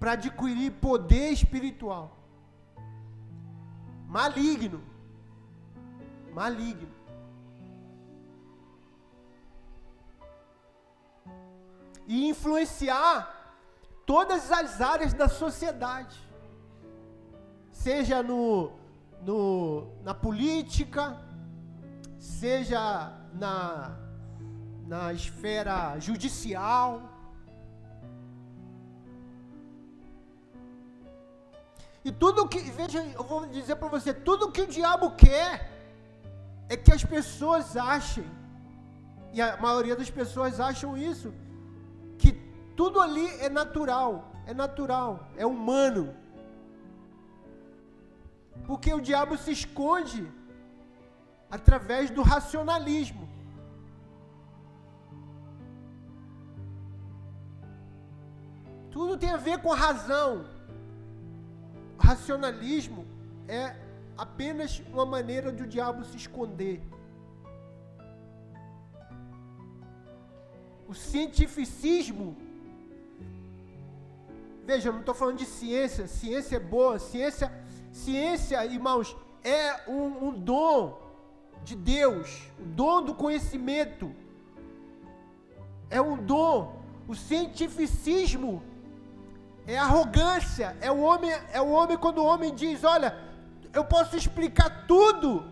Para 0.00 0.12
adquirir 0.12 0.72
poder 0.72 1.30
espiritual. 1.30 2.16
Maligno. 4.06 4.82
Maligno. 6.32 6.88
E 12.08 12.28
influenciar 12.28 13.54
todas 14.04 14.50
as 14.50 14.80
áreas 14.80 15.12
da 15.12 15.28
sociedade. 15.28 16.18
Seja 17.70 18.20
no, 18.20 18.72
no, 19.22 19.92
na 20.02 20.14
política, 20.14 21.16
seja 22.18 23.17
na, 23.34 23.96
na 24.86 25.12
esfera 25.12 25.98
judicial. 25.98 27.02
E 32.04 32.12
tudo 32.12 32.48
que, 32.48 32.58
veja, 32.58 33.02
eu 33.02 33.24
vou 33.24 33.46
dizer 33.46 33.76
para 33.76 33.88
você, 33.88 34.14
tudo 34.14 34.50
que 34.50 34.62
o 34.62 34.66
diabo 34.66 35.10
quer 35.10 35.70
é 36.68 36.76
que 36.76 36.92
as 36.92 37.04
pessoas 37.04 37.76
achem, 37.76 38.24
e 39.32 39.42
a 39.42 39.56
maioria 39.56 39.96
das 39.96 40.10
pessoas 40.10 40.58
acham 40.58 40.96
isso, 40.96 41.32
que 42.16 42.32
tudo 42.76 43.00
ali 43.00 43.26
é 43.40 43.48
natural, 43.48 44.32
é 44.46 44.54
natural, 44.54 45.28
é 45.36 45.44
humano. 45.44 46.14
Porque 48.66 48.92
o 48.92 49.00
diabo 49.00 49.36
se 49.36 49.52
esconde 49.52 50.26
através 51.50 52.10
do 52.10 52.22
racionalismo. 52.22 53.28
Tudo 58.90 59.16
tem 59.16 59.30
a 59.30 59.36
ver 59.36 59.58
com 59.62 59.72
razão. 59.72 60.44
O 61.98 62.02
racionalismo 62.02 63.06
é 63.46 63.74
apenas 64.16 64.82
uma 64.92 65.06
maneira 65.06 65.52
do 65.52 65.66
diabo 65.66 66.04
se 66.04 66.16
esconder. 66.16 66.82
O 70.88 70.94
cientificismo. 70.94 72.36
Veja, 74.64 74.88
eu 74.88 74.92
não 74.92 75.00
estou 75.00 75.14
falando 75.14 75.38
de 75.38 75.46
ciência. 75.46 76.06
Ciência 76.06 76.56
é 76.56 76.60
boa. 76.60 76.98
Ciência, 76.98 77.52
ciência 77.92 78.64
irmãos, 78.66 79.16
é 79.44 79.88
um, 79.88 80.28
um 80.28 80.32
dom 80.32 81.07
de 81.64 81.74
Deus. 81.76 82.50
O 82.58 82.64
dom 82.64 83.02
do 83.02 83.14
conhecimento. 83.14 84.14
É 85.90 86.00
um 86.00 86.16
dom. 86.16 86.82
O 87.06 87.14
cientificismo 87.14 88.62
é 89.66 89.76
arrogância. 89.78 90.76
É 90.80 90.90
o 90.90 91.00
homem, 91.00 91.30
é 91.52 91.60
o 91.60 91.70
homem 91.70 91.96
quando 91.96 92.18
o 92.18 92.24
homem 92.24 92.54
diz, 92.54 92.84
olha, 92.84 93.16
eu 93.72 93.84
posso 93.84 94.16
explicar 94.16 94.86
tudo. 94.86 95.44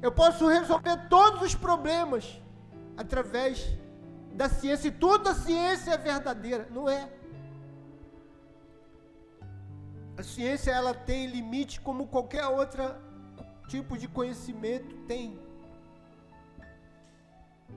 Eu 0.00 0.10
posso 0.10 0.48
resolver 0.48 1.08
todos 1.08 1.42
os 1.42 1.54
problemas 1.54 2.40
através 2.96 3.78
da 4.34 4.48
ciência. 4.48 4.88
E 4.88 4.92
toda 4.92 5.30
a 5.30 5.34
ciência 5.34 5.92
é 5.92 5.96
verdadeira. 5.98 6.68
Não 6.70 6.88
é. 6.88 7.08
A 10.16 10.22
ciência 10.22 10.70
ela 10.70 10.92
tem 10.92 11.26
limite 11.26 11.80
como 11.80 12.06
qualquer 12.06 12.46
outro 12.46 12.82
tipo 13.72 13.96
de 13.96 14.06
conhecimento 14.16 14.94
tem. 15.12 15.26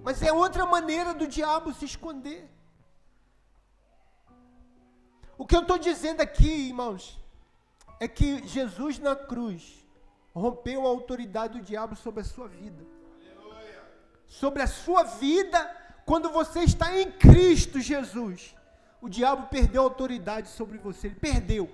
Mas 0.04 0.22
é 0.22 0.32
outra 0.44 0.66
maneira 0.66 1.14
do 1.14 1.28
diabo 1.36 1.74
se 1.74 1.86
esconder. 1.86 2.42
O 5.38 5.46
que 5.48 5.56
eu 5.56 5.62
estou 5.62 5.78
dizendo 5.78 6.22
aqui, 6.22 6.52
irmãos, 6.72 7.04
é 8.00 8.08
que 8.18 8.46
Jesus 8.56 9.00
na 9.00 9.16
cruz 9.16 9.62
rompeu 10.34 10.86
a 10.86 10.90
autoridade 10.90 11.60
do 11.60 11.66
diabo 11.72 11.96
sobre 11.96 12.22
a 12.22 12.30
sua 12.34 12.48
vida. 12.48 12.84
Sobre 14.28 14.62
a 14.62 14.68
sua 14.68 15.04
vida, 15.04 15.60
quando 16.06 16.30
você 16.30 16.62
está 16.72 16.88
em 17.00 17.10
Cristo 17.12 17.80
Jesus, 17.80 18.54
o 19.02 19.08
diabo 19.08 19.48
perdeu 19.48 19.82
a 19.82 19.86
autoridade 19.86 20.50
sobre 20.50 20.78
você. 20.78 21.08
Ele 21.08 21.16
perdeu. 21.16 21.70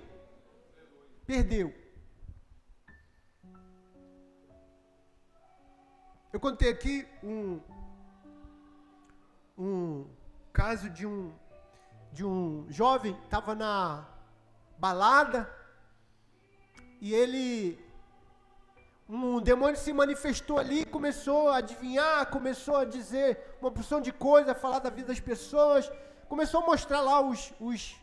Perdeu. 1.26 1.81
Eu 6.32 6.40
contei 6.40 6.70
aqui 6.70 7.06
um, 7.22 7.60
um 9.58 10.06
caso 10.50 10.88
de 10.88 11.06
um 11.06 11.30
de 12.10 12.24
um 12.24 12.66
jovem 12.70 13.14
estava 13.24 13.54
na 13.54 14.06
balada 14.78 15.50
e 17.02 17.12
ele 17.12 17.78
um 19.06 19.40
demônio 19.40 19.76
se 19.76 19.92
manifestou 19.92 20.58
ali, 20.58 20.86
começou 20.86 21.50
a 21.50 21.58
adivinhar, 21.58 22.24
começou 22.30 22.76
a 22.76 22.86
dizer 22.86 23.56
uma 23.60 23.70
porção 23.70 24.00
de 24.00 24.10
coisas, 24.10 24.48
a 24.48 24.54
falar 24.54 24.78
da 24.78 24.88
vida 24.88 25.08
das 25.08 25.20
pessoas, 25.20 25.92
começou 26.30 26.62
a 26.62 26.66
mostrar 26.66 27.02
lá 27.02 27.20
os, 27.20 27.52
os, 27.60 27.94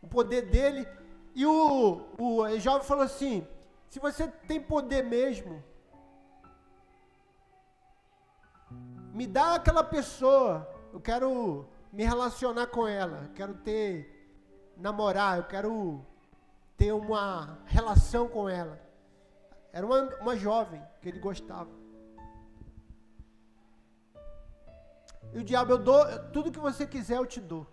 o 0.00 0.08
poder 0.08 0.42
dele. 0.42 0.88
E 1.34 1.44
o, 1.44 2.00
o 2.18 2.58
jovem 2.58 2.88
falou 2.88 3.04
assim: 3.04 3.46
se 3.90 4.00
você 4.00 4.28
tem 4.48 4.58
poder 4.58 5.04
mesmo, 5.04 5.62
me 9.16 9.26
dá 9.26 9.54
aquela 9.54 9.82
pessoa, 9.82 10.68
eu 10.92 11.00
quero 11.00 11.66
me 11.90 12.04
relacionar 12.04 12.66
com 12.66 12.86
ela, 12.86 13.22
eu 13.22 13.32
quero 13.32 13.54
ter, 13.54 14.28
namorar, 14.76 15.38
eu 15.38 15.44
quero 15.44 16.04
ter 16.76 16.92
uma 16.92 17.58
relação 17.64 18.28
com 18.28 18.46
ela. 18.46 18.78
Era 19.72 19.86
uma, 19.86 20.02
uma 20.20 20.36
jovem 20.36 20.82
que 21.00 21.08
ele 21.08 21.18
gostava. 21.18 21.70
E 25.32 25.38
o 25.38 25.44
diabo, 25.44 25.72
eu 25.72 25.78
dou, 25.78 26.04
tudo 26.34 26.52
que 26.52 26.58
você 26.58 26.86
quiser 26.86 27.16
eu 27.16 27.24
te 27.24 27.40
dou. 27.40 27.66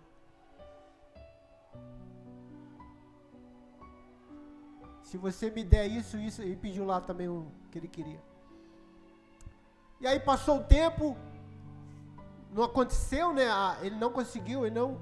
Se 5.02 5.18
você 5.18 5.50
me 5.50 5.62
der 5.62 5.88
isso, 5.88 6.16
isso, 6.16 6.40
ele 6.40 6.56
pediu 6.56 6.86
lá 6.86 7.02
também 7.02 7.28
o 7.28 7.52
que 7.70 7.76
ele 7.76 7.88
queria. 7.88 8.22
E 10.00 10.06
aí 10.06 10.18
passou 10.18 10.60
o 10.60 10.64
tempo, 10.64 11.14
não 12.54 12.62
aconteceu, 12.62 13.32
né? 13.32 13.44
Ele 13.82 13.96
não 13.96 14.10
conseguiu, 14.10 14.64
ele 14.64 14.74
não 14.74 14.98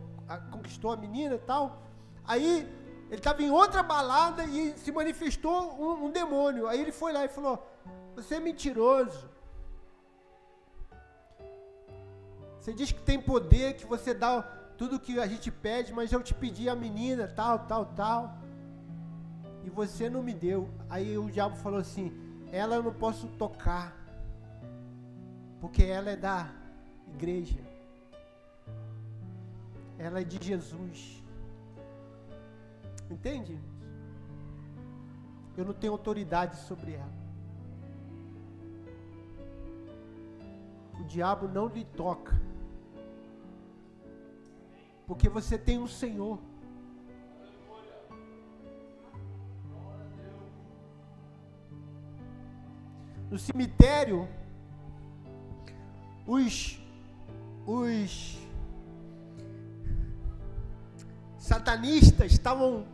conquistou 0.50 0.90
a 0.90 0.96
menina 0.96 1.34
e 1.36 1.38
tal. 1.38 1.82
Aí 2.24 2.68
ele 3.09 3.20
estava 3.20 3.42
em 3.42 3.50
outra 3.50 3.82
balada 3.82 4.42
e 4.44 4.76
se 4.78 4.90
manifestou 4.90 5.74
um, 5.80 6.07
um, 6.07 6.11
demônio. 6.11 6.66
Aí 6.66 6.80
ele 6.80 6.90
foi 6.90 7.12
lá 7.12 7.24
e 7.24 7.28
falou: 7.28 7.64
Você 8.16 8.36
é 8.36 8.40
mentiroso. 8.40 9.30
Você 12.59 12.72
diz 12.72 12.90
que 12.90 13.03
tem 13.03 13.20
poder, 13.20 13.74
que 13.74 13.86
você 13.86 14.12
dá 14.14 14.42
tudo 14.78 14.98
que 14.98 15.20
a 15.20 15.26
gente 15.26 15.50
pede, 15.50 15.92
mas 15.92 16.12
eu 16.12 16.22
te 16.22 16.32
pedi 16.32 16.68
a 16.68 16.74
menina, 16.74 17.28
tal, 17.28 17.61
tal, 17.61 17.86
tal 17.86 18.42
e 19.64 19.70
você 19.70 20.11
não 20.11 20.22
me 20.22 20.34
deu. 20.34 20.68
Aí 20.88 21.16
o 21.16 21.30
diabo 21.30 21.57
falou 21.57 21.78
assim: 21.78 22.12
ela 22.50 22.76
eu 22.76 22.82
não 22.82 22.92
posso 22.92 23.26
tocar, 23.28 23.96
porque 25.61 25.84
ela 25.84 26.11
é 26.11 26.16
da 26.16 26.50
igreja, 27.14 27.60
ela 29.98 30.20
é 30.20 30.24
de 30.24 30.44
Jesus. 30.44 31.22
Entende? 33.10 33.58
Eu 35.56 35.64
não 35.64 35.74
tenho 35.74 35.92
autoridade 35.92 36.56
sobre 36.56 36.92
ela. 36.92 37.22
O 41.00 41.04
diabo 41.04 41.48
não 41.48 41.66
lhe 41.66 41.84
toca, 41.84 42.40
porque 45.06 45.28
você 45.28 45.58
tem 45.58 45.78
um 45.78 45.88
Senhor. 45.88 46.38
no 53.32 53.38
cemitério, 53.38 54.28
os, 56.26 56.78
os 57.66 58.38
satanistas 61.38 62.32
estavam 62.32 62.86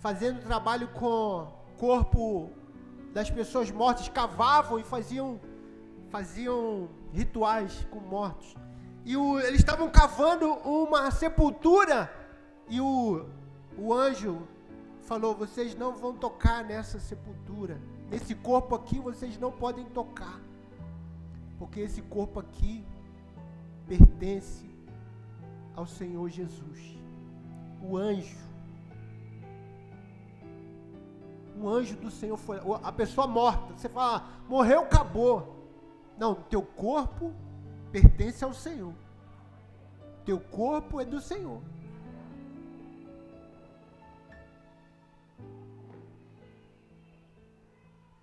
fazendo 0.00 0.42
trabalho 0.42 0.88
com 0.88 1.06
o 1.06 1.46
corpo 1.78 2.50
das 3.12 3.30
pessoas 3.30 3.70
mortas, 3.70 4.08
cavavam 4.08 4.78
e 4.78 4.84
faziam, 4.84 5.40
faziam 6.10 6.88
rituais 7.12 7.86
com 7.90 7.98
mortos. 7.98 8.54
E 9.04 9.16
o, 9.16 9.38
eles 9.40 9.60
estavam 9.60 9.88
cavando 9.88 10.52
uma 10.64 11.10
sepultura 11.10 12.12
e 12.68 12.80
o, 12.80 13.26
o 13.78 13.94
anjo 13.94 14.46
falou: 15.02 15.34
vocês 15.34 15.74
não 15.74 15.94
vão 15.94 16.14
tocar 16.14 16.64
nessa 16.64 16.98
sepultura, 16.98 17.80
nesse 18.10 18.34
corpo 18.34 18.74
aqui 18.74 18.98
vocês 18.98 19.38
não 19.38 19.50
podem 19.50 19.84
tocar, 19.86 20.40
porque 21.58 21.80
esse 21.80 22.02
corpo 22.02 22.40
aqui 22.40 22.84
pertence 23.86 24.68
ao 25.74 25.86
Senhor 25.86 26.28
Jesus. 26.28 26.96
O 27.82 27.96
anjo, 27.96 28.38
o 31.58 31.68
anjo 31.68 31.96
do 31.96 32.10
Senhor 32.10 32.36
foi, 32.36 32.58
a 32.82 32.92
pessoa 32.92 33.26
morta, 33.26 33.74
você 33.74 33.88
fala, 33.88 34.16
ah, 34.18 34.48
morreu, 34.48 34.82
acabou. 34.82 35.54
Não, 36.18 36.34
teu 36.34 36.62
corpo 36.62 37.32
pertence 37.92 38.42
ao 38.44 38.52
Senhor. 38.52 38.94
Teu 40.24 40.40
corpo 40.40 41.00
é 41.00 41.04
do 41.04 41.20
Senhor. 41.20 41.62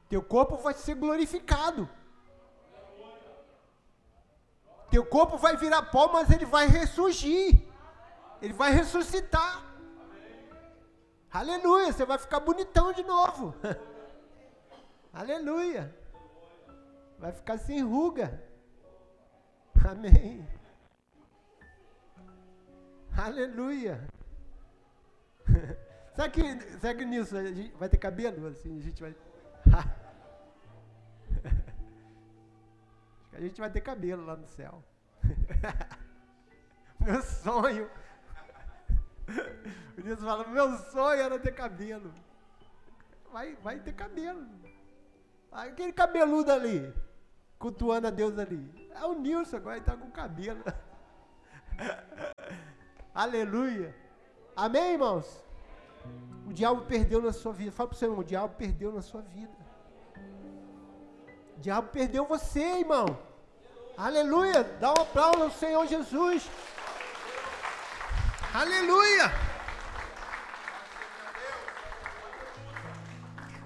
Teu 0.10 0.22
corpo 0.22 0.58
vai 0.58 0.74
ser 0.74 0.96
glorificado. 0.96 1.90
Teu 4.94 5.04
corpo 5.04 5.38
vai 5.38 5.58
virar 5.58 5.82
pó, 5.82 6.08
mas 6.14 6.30
ele 6.30 6.46
vai 6.46 6.68
ressurgir. 6.68 7.60
Ele 8.40 8.54
vai 8.54 8.72
ressuscitar. 8.72 9.66
Aleluia, 11.32 11.92
você 11.92 12.06
vai 12.06 12.20
ficar 12.20 12.40
bonitão 12.40 12.94
de 12.94 13.02
novo. 13.02 13.56
Aleluia. 15.12 15.92
Vai 17.18 17.32
ficar 17.32 17.58
sem 17.58 17.82
ruga. 17.82 18.40
Amém. 19.84 20.48
Aleluia. 23.18 24.08
Será 26.14 26.30
que, 26.30 26.62
será 26.80 26.94
que 26.94 27.04
nisso 27.04 27.34
vai 27.80 27.90
ter 27.90 27.98
cabelo? 27.98 28.46
Assim, 28.46 28.78
a 28.78 28.82
gente 28.84 29.02
vai. 29.02 29.16
A 33.36 33.42
gente 33.42 33.60
vai 33.60 33.70
ter 33.70 33.82
cabelo 33.82 34.26
lá 34.26 34.36
no 34.36 34.48
céu. 34.48 34.84
Meu 37.00 37.22
sonho. 37.22 37.90
O 39.98 40.02
Nilson 40.02 40.26
fala, 40.26 40.48
meu 40.48 40.76
sonho 40.78 41.22
era 41.22 41.38
ter 41.40 41.52
cabelo. 41.52 42.12
Vai, 43.32 43.56
vai 43.58 43.80
ter 43.80 43.94
cabelo. 43.94 44.46
Aquele 45.52 45.94
cabeludo 45.94 46.52
ali, 46.52 46.94
cultuando 47.60 48.08
a 48.08 48.10
Deus 48.10 48.38
ali. 48.40 48.90
É 48.92 49.06
o 49.06 49.14
Nilson 49.14 49.58
agora, 49.58 49.76
ele 49.76 49.82
está 49.82 49.96
com 49.96 50.10
cabelo. 50.10 50.64
Aleluia. 53.14 53.96
Amém, 54.56 54.94
irmãos? 54.94 55.44
O 56.48 56.54
diabo 56.54 56.82
perdeu 56.86 57.22
na 57.22 57.32
sua 57.32 57.54
vida. 57.54 57.72
Fala 57.72 57.90
para 57.90 57.96
o 57.96 57.98
seu 57.98 58.08
irmão, 58.10 58.22
o 58.22 58.28
diabo 58.28 58.56
perdeu 58.56 58.92
na 58.92 59.02
sua 59.02 59.22
vida. 59.22 59.63
O 61.58 61.60
diabo 61.60 61.90
perdeu 61.90 62.26
você, 62.26 62.80
irmão. 62.80 63.06
Aleluia. 63.98 64.64
Dá 64.80 64.90
um 64.92 65.02
aplauso 65.02 65.44
ao 65.44 65.52
Senhor 65.52 65.86
Jesus. 65.88 66.50
Aleluia. 68.54 69.32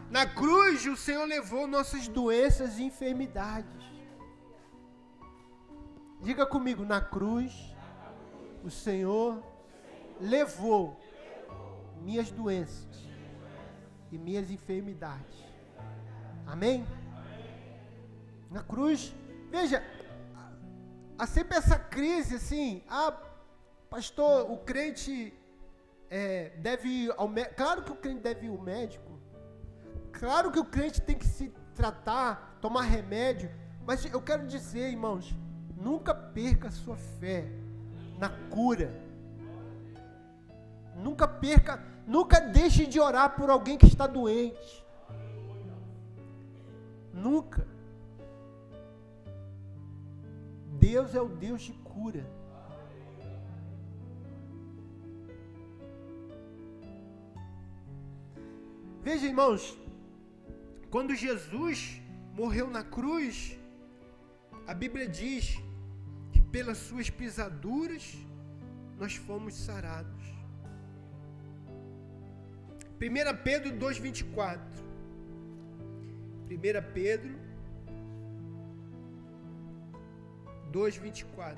Na 0.10 0.26
cruz, 0.26 0.86
o 0.86 0.96
Senhor 0.96 1.26
levou 1.26 1.68
nossas 1.68 2.08
doenças 2.08 2.78
e 2.78 2.84
enfermidades. 2.84 3.84
Diga 6.22 6.46
comigo, 6.46 6.86
na 6.86 7.02
cruz, 7.02 7.76
o 8.64 8.70
Senhor 8.70 9.44
levou 10.20 11.00
minhas 12.02 12.32
doenças 12.32 13.08
e 14.12 14.18
minhas 14.18 14.50
enfermidades. 14.50 15.46
Amém? 16.46 16.86
Na 18.50 18.64
cruz, 18.64 19.14
veja, 19.52 19.84
há 21.18 21.28
sempre 21.28 21.58
essa 21.58 21.78
crise 21.78 22.36
assim, 22.36 22.84
ah, 22.90 23.14
pastor, 23.90 24.50
o 24.50 24.58
crente 24.58 25.34
é, 26.10 26.50
deve 26.58 26.88
ir 26.88 27.14
ao 27.18 27.28
médico. 27.28 27.56
Claro 27.56 27.84
que 27.84 27.92
o 27.92 27.96
crente 27.96 28.22
deve 28.22 28.46
ir 28.46 28.50
ao 28.50 28.62
médico. 28.62 29.20
Claro 30.12 30.52
que 30.52 30.60
o 30.60 30.66
crente 30.66 31.02
tem 31.02 31.18
que 31.18 31.28
se 31.28 31.50
tratar, 31.76 32.58
tomar 32.62 32.84
remédio. 32.84 33.52
Mas 33.86 34.06
eu 34.06 34.22
quero 34.22 34.46
dizer, 34.48 34.90
irmãos, 34.90 35.36
nunca 35.76 36.14
perca 36.14 36.70
a 36.70 36.72
sua 36.72 36.96
fé 36.96 37.46
na 38.18 38.30
cura. 38.50 38.92
Nunca 40.96 41.28
perca, 41.28 41.84
nunca 42.08 42.40
deixe 42.40 42.86
de 42.86 43.00
orar 43.00 43.36
por 43.36 43.50
alguém 43.50 43.78
que 43.78 43.86
está 43.86 44.08
doente. 44.08 44.86
Nunca. 47.14 47.77
Deus 50.80 51.16
é 51.16 51.22
o 51.22 51.28
Deus 51.28 51.62
de 51.62 51.74
cura. 51.74 52.24
Veja, 59.04 59.26
irmãos, 59.26 59.78
quando 60.92 61.16
Jesus 61.16 62.02
morreu 62.34 62.70
na 62.70 62.84
cruz, 62.84 63.58
a 64.66 64.74
Bíblia 64.74 65.08
diz 65.08 65.58
que 66.32 66.42
pelas 66.42 66.78
suas 66.78 67.10
pisaduras 67.10 68.18
nós 69.00 69.16
fomos 69.16 69.54
sarados. 69.54 70.26
1 73.00 73.44
Pedro 73.44 73.72
2,24. 73.78 74.60
1 76.50 76.94
Pedro 76.94 77.47
2,24. 80.72 81.58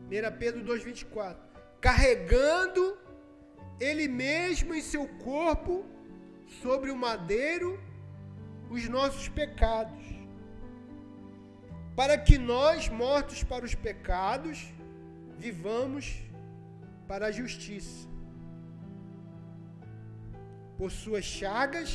Primeira 0.00 0.30
Pedro 0.32 0.64
2,24. 0.64 1.36
Carregando 1.80 2.98
ele 3.78 4.08
mesmo 4.08 4.74
em 4.74 4.82
seu 4.82 5.06
corpo 5.24 5.84
sobre 6.62 6.90
o 6.90 6.96
madeiro 6.96 7.80
os 8.68 8.88
nossos 8.88 9.28
pecados 9.28 10.20
para 12.00 12.16
que 12.16 12.38
nós, 12.38 12.88
mortos 12.88 13.42
para 13.42 13.64
os 13.64 13.74
pecados, 13.74 14.72
vivamos 15.36 16.22
para 17.06 17.26
a 17.26 17.30
justiça. 17.30 18.09
Por 20.80 20.90
suas 20.90 21.26
chagas, 21.38 21.90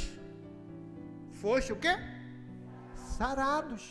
foste 1.42 1.74
o 1.74 1.80
quê? 1.84 1.94
Sarados. 3.18 3.84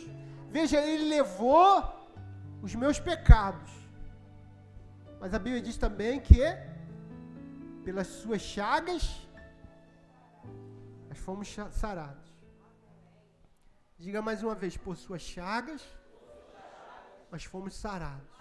Veja, 0.56 0.78
ele 0.80 1.08
levou 1.08 1.72
os 2.62 2.72
meus 2.82 3.00
pecados. 3.00 3.72
Mas 5.18 5.34
a 5.34 5.40
Bíblia 5.40 5.60
diz 5.60 5.76
também 5.76 6.20
que 6.20 6.44
pelas 7.84 8.06
suas 8.06 8.40
chagas 8.40 9.02
nós 11.08 11.18
fomos 11.18 11.48
sarados. 11.72 12.28
Diga 13.98 14.22
mais 14.22 14.44
uma 14.44 14.54
vez, 14.54 14.76
por 14.76 14.96
suas 14.96 15.22
chagas 15.22 15.82
nós 17.32 17.42
fomos 17.42 17.74
sarados. 17.74 18.34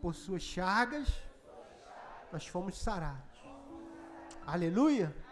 Por 0.00 0.14
suas 0.14 0.42
chagas, 0.42 1.08
nós 2.32 2.46
fomos 2.46 2.78
sarados. 2.78 3.34
Aleluia. 4.46 5.23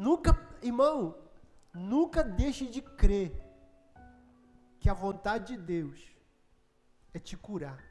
Nunca, 0.00 0.30
irmão, 0.62 1.14
nunca 1.74 2.24
deixe 2.24 2.64
de 2.66 2.80
crer 2.80 3.30
que 4.80 4.88
a 4.88 4.94
vontade 4.94 5.54
de 5.54 5.62
Deus 5.62 6.00
é 7.12 7.18
te 7.18 7.36
curar. 7.36 7.84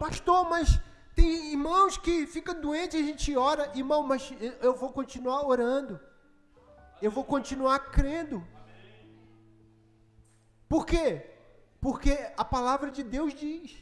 Pastor, 0.00 0.50
mas 0.50 0.80
tem 1.14 1.52
irmãos 1.52 1.96
que 1.96 2.26
ficam 2.26 2.60
doentes 2.60 3.00
a 3.00 3.04
gente 3.04 3.36
ora, 3.36 3.70
irmão, 3.78 4.02
mas 4.02 4.32
eu 4.60 4.74
vou 4.74 4.90
continuar 4.92 5.46
orando. 5.46 6.00
Eu 7.00 7.12
vou 7.12 7.24
continuar 7.24 7.78
crendo. 7.92 8.44
Por 10.68 10.84
quê? 10.84 11.24
Porque 11.80 12.32
a 12.36 12.44
palavra 12.44 12.90
de 12.90 13.04
Deus 13.04 13.32
diz. 13.32 13.76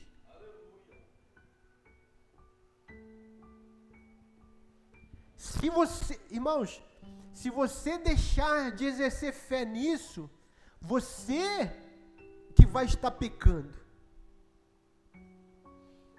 Se 5.39 5.71
você, 5.71 6.21
irmãos, 6.31 6.83
se 7.35 7.51
você 7.51 7.99
deixar 7.99 8.71
de 8.71 8.85
exercer 8.87 9.33
fé 9.33 9.65
nisso, 9.65 10.31
você 10.81 11.69
que 12.55 12.65
vai 12.65 12.85
estar 12.85 13.11
pecando. 13.11 13.75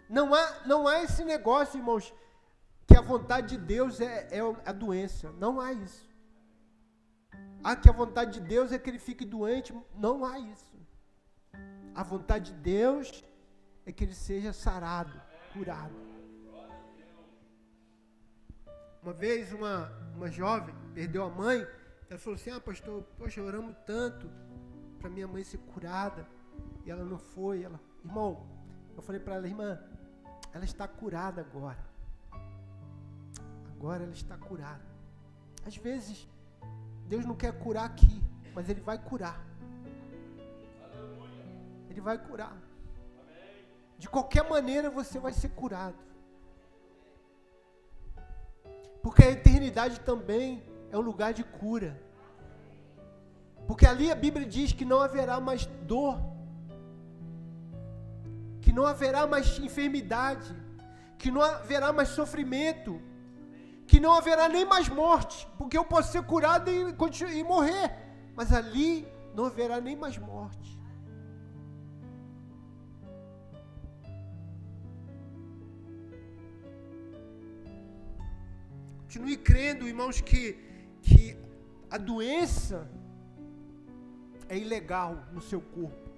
Não 0.09 0.35
há, 0.35 0.67
não 0.67 0.85
há 0.85 1.01
esse 1.01 1.23
negócio, 1.23 1.79
irmãos, 1.79 2.13
que 2.85 2.97
a 2.97 3.01
vontade 3.01 3.57
de 3.57 3.65
Deus 3.65 4.01
é, 4.01 4.27
é 4.29 4.41
a 4.65 4.73
doença. 4.73 5.31
Não 5.39 5.61
há 5.61 5.71
isso. 5.71 6.05
Ah, 7.63 7.77
que 7.77 7.89
a 7.89 7.93
vontade 7.93 8.39
de 8.39 8.45
Deus 8.45 8.73
é 8.73 8.77
que 8.77 8.89
ele 8.89 8.99
fique 8.99 9.25
doente. 9.25 9.73
Não 9.95 10.25
há 10.25 10.37
isso. 10.37 10.75
A 11.95 12.03
vontade 12.03 12.51
de 12.51 12.59
Deus 12.59 13.23
é 13.85 13.91
que 13.93 14.03
ele 14.03 14.13
seja 14.13 14.51
sarado, 14.51 15.19
curado. 15.53 15.95
Uma 19.01 19.13
vez 19.13 19.53
uma, 19.53 19.89
uma 20.15 20.29
jovem 20.29 20.84
perdeu 20.95 21.25
a 21.25 21.29
mãe, 21.29 21.67
ela 22.09 22.17
falou 22.17 22.35
assim: 22.35 22.49
Ah, 22.49 22.59
pastor, 22.59 23.03
poxa, 23.17 23.41
oramos 23.41 23.75
tanto 23.85 24.31
para 24.99 25.09
minha 25.09 25.27
mãe 25.27 25.43
ser 25.43 25.57
curada. 25.57 26.25
E 26.85 26.89
ela 26.89 27.03
não 27.03 27.17
foi. 27.17 27.63
Ela, 27.63 27.79
irmão, 28.03 28.47
eu 28.95 29.01
falei 29.03 29.19
para 29.19 29.35
ela, 29.35 29.47
irmã, 29.47 29.77
ela 30.53 30.63
está 30.63 30.87
curada 30.87 31.41
agora. 31.41 31.83
Agora 33.73 34.03
ela 34.03 34.13
está 34.13 34.37
curada. 34.37 34.85
Às 35.65 35.75
vezes 35.75 36.27
Deus 37.07 37.25
não 37.25 37.35
quer 37.35 37.51
curar 37.59 37.85
aqui, 37.85 38.23
mas 38.53 38.69
Ele 38.69 38.79
vai 38.79 38.97
curar. 38.97 39.45
Ele 41.89 41.99
vai 41.99 42.17
curar. 42.17 42.55
De 43.97 44.07
qualquer 44.07 44.49
maneira 44.49 44.89
você 44.89 45.19
vai 45.19 45.33
ser 45.33 45.49
curado. 45.49 45.97
Porque 49.03 49.23
a 49.23 49.31
eternidade 49.31 49.99
também 49.99 50.63
é 50.95 50.97
um 50.97 51.07
lugar 51.11 51.31
de 51.39 51.43
cura. 51.43 51.91
Porque 53.67 53.85
ali 53.91 54.07
a 54.11 54.17
Bíblia 54.25 54.45
diz 54.57 54.71
que 54.71 54.85
não 54.91 54.99
haverá 55.07 55.39
mais 55.39 55.65
dor, 55.91 56.17
que 58.61 58.71
não 58.77 58.85
haverá 58.91 59.27
mais 59.33 59.47
enfermidade, 59.67 60.49
que 61.17 61.29
não 61.35 61.41
haverá 61.41 61.91
mais 61.91 62.09
sofrimento, 62.19 63.01
que 63.89 63.99
não 63.99 64.13
haverá 64.13 64.47
nem 64.47 64.65
mais 64.73 64.87
morte, 64.87 65.47
porque 65.57 65.77
eu 65.77 65.83
posso 65.83 66.11
ser 66.13 66.23
curado 66.23 66.69
e, 66.71 67.39
e 67.39 67.43
morrer, 67.43 67.87
mas 68.37 68.53
ali 68.53 69.07
não 69.33 69.45
haverá 69.45 69.81
nem 69.81 69.95
mais 69.95 70.17
morte. 70.17 70.69
Continue 79.01 79.37
crendo, 79.37 79.87
irmãos, 79.87 80.19
que, 80.19 80.64
que 81.05 81.37
a 81.89 81.97
doença 81.97 82.89
é 84.49 84.57
ilegal 84.57 85.23
no 85.31 85.41
seu 85.41 85.61
corpo. 85.61 86.09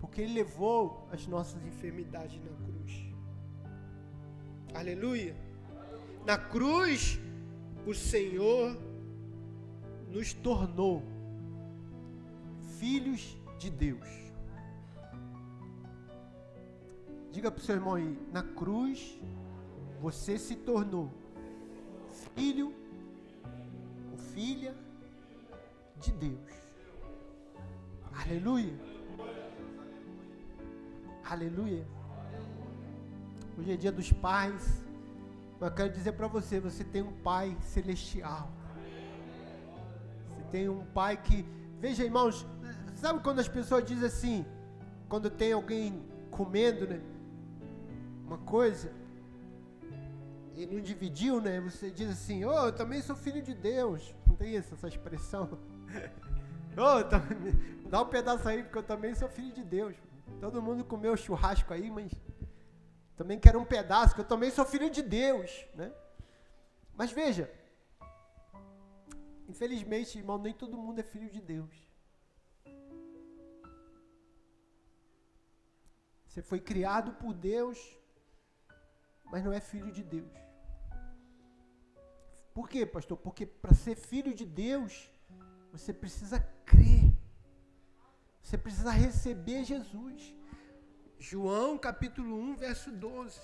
Porque 0.00 0.20
Ele 0.22 0.34
levou 0.34 1.08
as 1.10 1.26
nossas 1.26 1.64
enfermidades 1.64 2.40
na 2.44 2.50
cruz. 2.66 3.14
Aleluia. 4.74 5.36
Na 6.26 6.36
cruz, 6.36 7.18
o 7.86 7.94
Senhor 7.94 8.76
nos 10.10 10.32
tornou 10.34 11.02
filhos 12.78 13.38
de 13.58 13.70
Deus. 13.70 14.08
Diga 17.30 17.50
para 17.50 17.60
o 17.60 17.64
seu 17.64 17.76
irmão 17.76 17.94
aí, 17.94 18.18
na 18.32 18.42
cruz 18.42 19.18
você 20.00 20.36
se 20.36 20.56
tornou 20.56 21.10
filho 22.34 22.81
filha 24.34 24.74
de 25.98 26.12
Deus. 26.12 26.52
Aleluia. 28.12 28.74
Aleluia. 31.24 31.86
Hoje 33.58 33.72
é 33.72 33.76
dia 33.76 33.92
dos 33.92 34.12
pais. 34.12 34.82
Eu 35.60 35.70
quero 35.70 35.92
dizer 35.92 36.12
para 36.12 36.26
você, 36.26 36.58
você 36.58 36.82
tem 36.82 37.02
um 37.02 37.12
pai 37.12 37.56
celestial. 37.60 38.50
Você 40.28 40.42
tem 40.50 40.68
um 40.68 40.84
pai 40.86 41.16
que, 41.16 41.44
veja, 41.78 42.04
irmãos, 42.04 42.44
sabe 42.96 43.20
quando 43.20 43.38
as 43.38 43.48
pessoas 43.48 43.84
dizem 43.84 44.06
assim, 44.06 44.46
quando 45.08 45.30
tem 45.30 45.52
alguém 45.52 46.02
comendo, 46.30 46.86
né? 46.88 47.00
Uma 48.26 48.38
coisa 48.38 48.90
e 50.54 50.66
não 50.66 50.80
dividiu, 50.80 51.40
né? 51.40 51.60
Você 51.60 51.90
diz 51.90 52.10
assim: 52.10 52.44
"Oh, 52.44 52.66
eu 52.66 52.72
também 52.72 53.00
sou 53.00 53.14
filho 53.14 53.42
de 53.42 53.54
Deus". 53.54 54.14
Isso, 54.44 54.74
essa 54.74 54.88
expressão? 54.88 55.58
oh, 56.76 57.88
dá 57.88 58.02
um 58.02 58.08
pedaço 58.08 58.48
aí 58.48 58.62
porque 58.62 58.78
eu 58.78 58.82
também 58.82 59.14
sou 59.14 59.28
filho 59.28 59.52
de 59.52 59.62
Deus. 59.62 59.96
Todo 60.40 60.62
mundo 60.62 60.84
comeu 60.84 61.16
churrasco 61.16 61.72
aí, 61.72 61.90
mas 61.90 62.12
também 63.16 63.38
quero 63.38 63.58
um 63.58 63.64
pedaço, 63.64 64.14
que 64.14 64.20
eu 64.20 64.24
também 64.24 64.50
sou 64.50 64.64
filho 64.64 64.90
de 64.90 65.02
Deus, 65.02 65.66
né? 65.74 65.92
Mas 66.94 67.12
veja, 67.12 67.50
infelizmente, 69.48 70.18
irmão, 70.18 70.38
nem 70.38 70.52
todo 70.52 70.78
mundo 70.78 70.98
é 70.98 71.02
filho 71.02 71.30
de 71.30 71.40
Deus. 71.40 71.74
Você 76.26 76.40
foi 76.40 76.60
criado 76.60 77.12
por 77.12 77.34
Deus, 77.34 77.78
mas 79.26 79.44
não 79.44 79.52
é 79.52 79.60
filho 79.60 79.92
de 79.92 80.02
Deus. 80.02 80.32
Por 82.54 82.68
quê, 82.68 82.84
pastor? 82.84 83.16
Porque 83.16 83.46
para 83.46 83.74
ser 83.74 83.94
filho 83.96 84.34
de 84.34 84.44
Deus, 84.44 85.10
você 85.72 85.92
precisa 85.92 86.38
crer. 86.66 87.12
Você 88.42 88.58
precisa 88.58 88.90
receber 88.90 89.64
Jesus. 89.64 90.34
João 91.18 91.78
capítulo 91.78 92.36
1, 92.36 92.56
verso 92.56 92.90
12. 92.90 93.40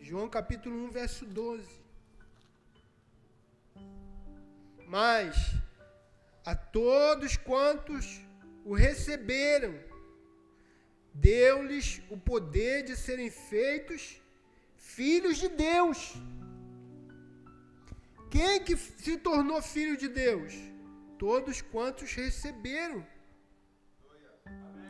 João 0.00 0.28
capítulo 0.28 0.76
1, 0.86 0.90
verso 0.90 1.24
12. 1.26 1.84
Mas 4.86 5.36
a 6.44 6.54
todos 6.54 7.36
quantos 7.36 8.23
o 8.64 8.74
receberam, 8.74 9.74
deu-lhes 11.12 12.02
o 12.10 12.16
poder 12.16 12.82
de 12.82 12.96
serem 12.96 13.30
feitos 13.30 14.20
filhos 14.76 15.36
de 15.38 15.48
Deus 15.48 16.14
quem 18.34 18.58
que 18.66 18.76
se 18.76 19.16
tornou 19.16 19.62
filho 19.62 19.96
de 19.96 20.08
Deus? 20.08 20.52
Todos 21.16 21.62
quantos 21.62 22.12
receberam. 22.12 23.06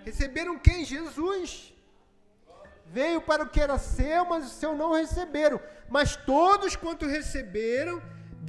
Receberam 0.02 0.58
quem? 0.58 0.82
Jesus. 0.82 1.74
Veio 2.86 3.20
para 3.20 3.42
o 3.44 3.50
que 3.50 3.60
era 3.60 3.76
seu, 3.76 4.24
mas 4.24 4.46
o 4.46 4.54
seu 4.60 4.74
não 4.74 4.94
receberam. 4.94 5.60
Mas 5.90 6.16
todos 6.16 6.74
quantos 6.74 7.10
receberam, 7.10 8.02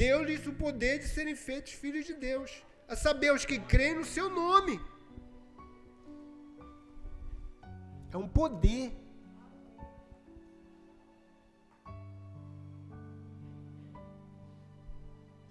deu-lhes 0.03 0.47
o 0.47 0.53
poder 0.53 0.99
de 0.99 1.09
serem 1.09 1.35
feitos 1.35 1.73
filhos 1.73 2.05
de 2.05 2.13
Deus. 2.13 2.63
A 2.87 2.95
saber, 2.95 3.33
os 3.33 3.43
que 3.43 3.59
creem 3.59 3.95
no 3.95 4.05
seu 4.05 4.29
nome. 4.29 4.79
É 8.15 8.17
um 8.17 8.29
poder. 8.29 8.97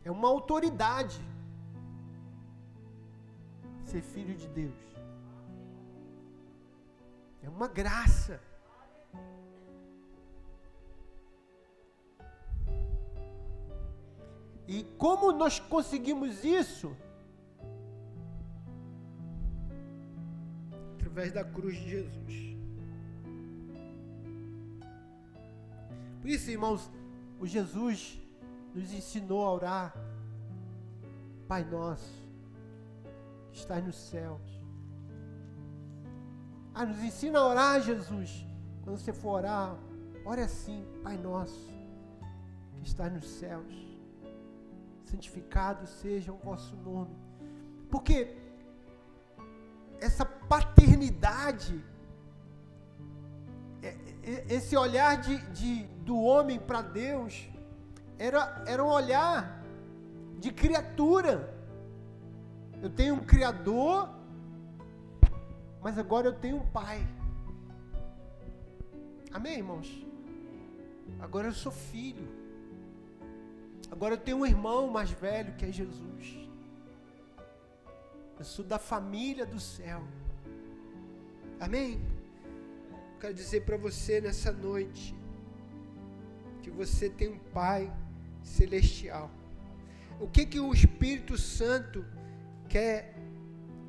É 0.02 0.10
uma 0.10 0.28
autoridade 0.28 1.20
ser 3.84 4.00
filho 4.00 4.34
de 4.34 4.48
Deus. 4.48 4.80
É 7.42 7.50
uma 7.50 7.68
graça. 7.68 8.40
E 14.66 14.84
como 14.96 15.32
nós 15.32 15.60
conseguimos 15.60 16.42
isso? 16.42 16.96
Através 20.94 21.30
da 21.30 21.44
cruz 21.44 21.76
de 21.76 21.90
Jesus. 21.90 22.53
Por 26.24 26.30
isso, 26.30 26.50
irmãos, 26.50 26.90
o 27.38 27.46
Jesus 27.46 28.18
nos 28.74 28.90
ensinou 28.94 29.44
a 29.44 29.52
orar. 29.52 29.94
Pai 31.46 31.62
nosso, 31.62 32.26
que 33.52 33.58
estás 33.58 33.84
nos 33.84 33.94
céus. 33.94 34.40
Ah, 36.72 36.86
nos 36.86 36.98
ensina 37.02 37.38
a 37.40 37.46
orar, 37.46 37.82
Jesus. 37.82 38.42
Quando 38.82 38.96
você 38.96 39.12
for 39.12 39.32
orar, 39.32 39.76
ore 40.24 40.40
assim, 40.40 40.82
Pai 41.02 41.18
nosso, 41.18 41.68
que 42.78 42.88
estás 42.88 43.12
nos 43.12 43.28
céus. 43.28 43.74
Santificado 45.04 45.86
seja 45.86 46.32
o 46.32 46.38
vosso 46.38 46.74
nome. 46.76 47.14
Porque 47.90 48.34
essa 50.00 50.24
paternidade, 50.24 51.84
é, 53.82 53.88
é, 54.22 54.46
esse 54.48 54.74
olhar 54.74 55.20
de, 55.20 55.36
de 55.50 55.93
do 56.04 56.20
homem 56.20 56.58
para 56.58 56.82
Deus, 56.82 57.48
era, 58.18 58.62
era 58.66 58.84
um 58.84 58.88
olhar 58.88 59.62
de 60.38 60.52
criatura. 60.52 61.52
Eu 62.82 62.90
tenho 62.90 63.14
um 63.14 63.24
Criador, 63.24 64.10
mas 65.80 65.98
agora 65.98 66.28
eu 66.28 66.34
tenho 66.34 66.58
um 66.58 66.66
Pai. 66.66 67.06
Amém, 69.32 69.56
irmãos? 69.56 70.06
Agora 71.20 71.48
eu 71.48 71.52
sou 71.52 71.72
filho. 71.72 72.28
Agora 73.90 74.14
eu 74.14 74.18
tenho 74.18 74.38
um 74.38 74.46
irmão 74.46 74.88
mais 74.88 75.10
velho 75.10 75.54
que 75.54 75.64
é 75.64 75.72
Jesus. 75.72 76.48
Eu 78.38 78.44
sou 78.44 78.64
da 78.64 78.78
família 78.78 79.46
do 79.46 79.58
céu. 79.58 80.02
Amém? 81.58 82.00
Quero 83.20 83.32
dizer 83.32 83.64
para 83.64 83.76
você 83.76 84.20
nessa 84.20 84.52
noite 84.52 85.23
que 86.64 86.70
você 86.70 87.10
tem 87.10 87.28
um 87.28 87.38
Pai 87.38 87.92
celestial. 88.42 89.30
O 90.18 90.26
que 90.26 90.46
que 90.46 90.58
o 90.58 90.72
Espírito 90.72 91.36
Santo 91.36 92.02
quer 92.70 93.14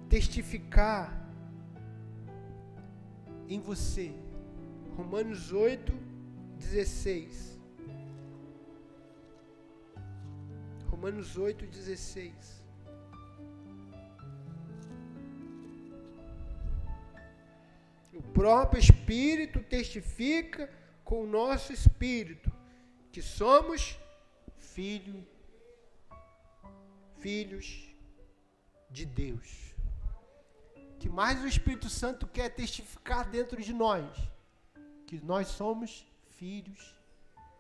testificar 0.10 1.26
em 3.48 3.62
você? 3.62 4.14
Romanos 4.98 5.54
8, 5.54 5.94
16. 6.58 7.58
Romanos 10.90 11.38
8, 11.38 11.66
16. 11.66 12.66
O 18.14 18.22
próprio 18.22 18.80
Espírito 18.82 19.62
testifica 19.62 20.70
com 21.06 21.24
o 21.24 21.28
nosso 21.28 21.72
espírito 21.72 22.52
que 23.16 23.22
somos 23.22 23.98
filho, 24.58 25.26
filhos 27.20 27.96
de 28.90 29.06
Deus. 29.06 29.74
Que 31.00 31.08
mais 31.08 31.42
o 31.42 31.48
Espírito 31.48 31.88
Santo 31.88 32.28
quer 32.28 32.50
testificar 32.50 33.30
dentro 33.30 33.62
de 33.62 33.72
nós 33.72 34.06
que 35.08 35.18
nós 35.24 35.48
somos 35.48 36.06
filhos 36.32 36.94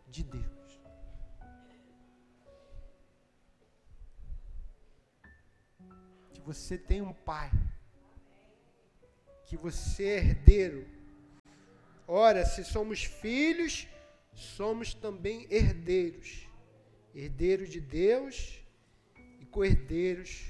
de 0.09 0.23
Deus. 0.25 0.69
Que 6.33 6.41
você 6.41 6.77
tem 6.77 7.01
um 7.01 7.13
pai 7.13 7.49
que 9.45 9.55
você 9.55 10.03
é 10.03 10.17
herdeiro. 10.17 10.85
Ora, 12.05 12.45
se 12.45 12.65
somos 12.65 13.05
filhos, 13.05 13.87
somos 14.35 14.93
também 14.93 15.47
herdeiros. 15.49 16.47
Herdeiros 17.13 17.69
de 17.69 17.79
Deus 17.79 18.61
e 19.39 19.45
co-herdeiros 19.45 20.45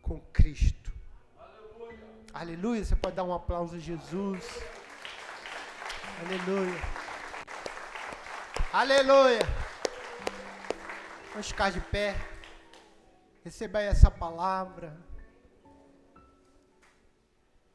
com 0.00 0.20
Cristo. 0.32 0.92
Aleluia. 1.36 1.98
Aleluia. 2.32 2.84
Você 2.84 2.96
pode 2.96 3.16
dar 3.16 3.24
um 3.24 3.34
aplauso 3.34 3.76
a 3.76 3.78
Jesus. 3.78 4.44
Aleluia. 6.24 6.80
Aleluia. 8.72 9.40
Vamos 11.32 11.48
ficar 11.48 11.70
de 11.70 11.80
pé. 11.80 12.14
Receba 13.42 13.80
aí 13.80 13.86
essa 13.86 14.10
palavra. 14.10 14.96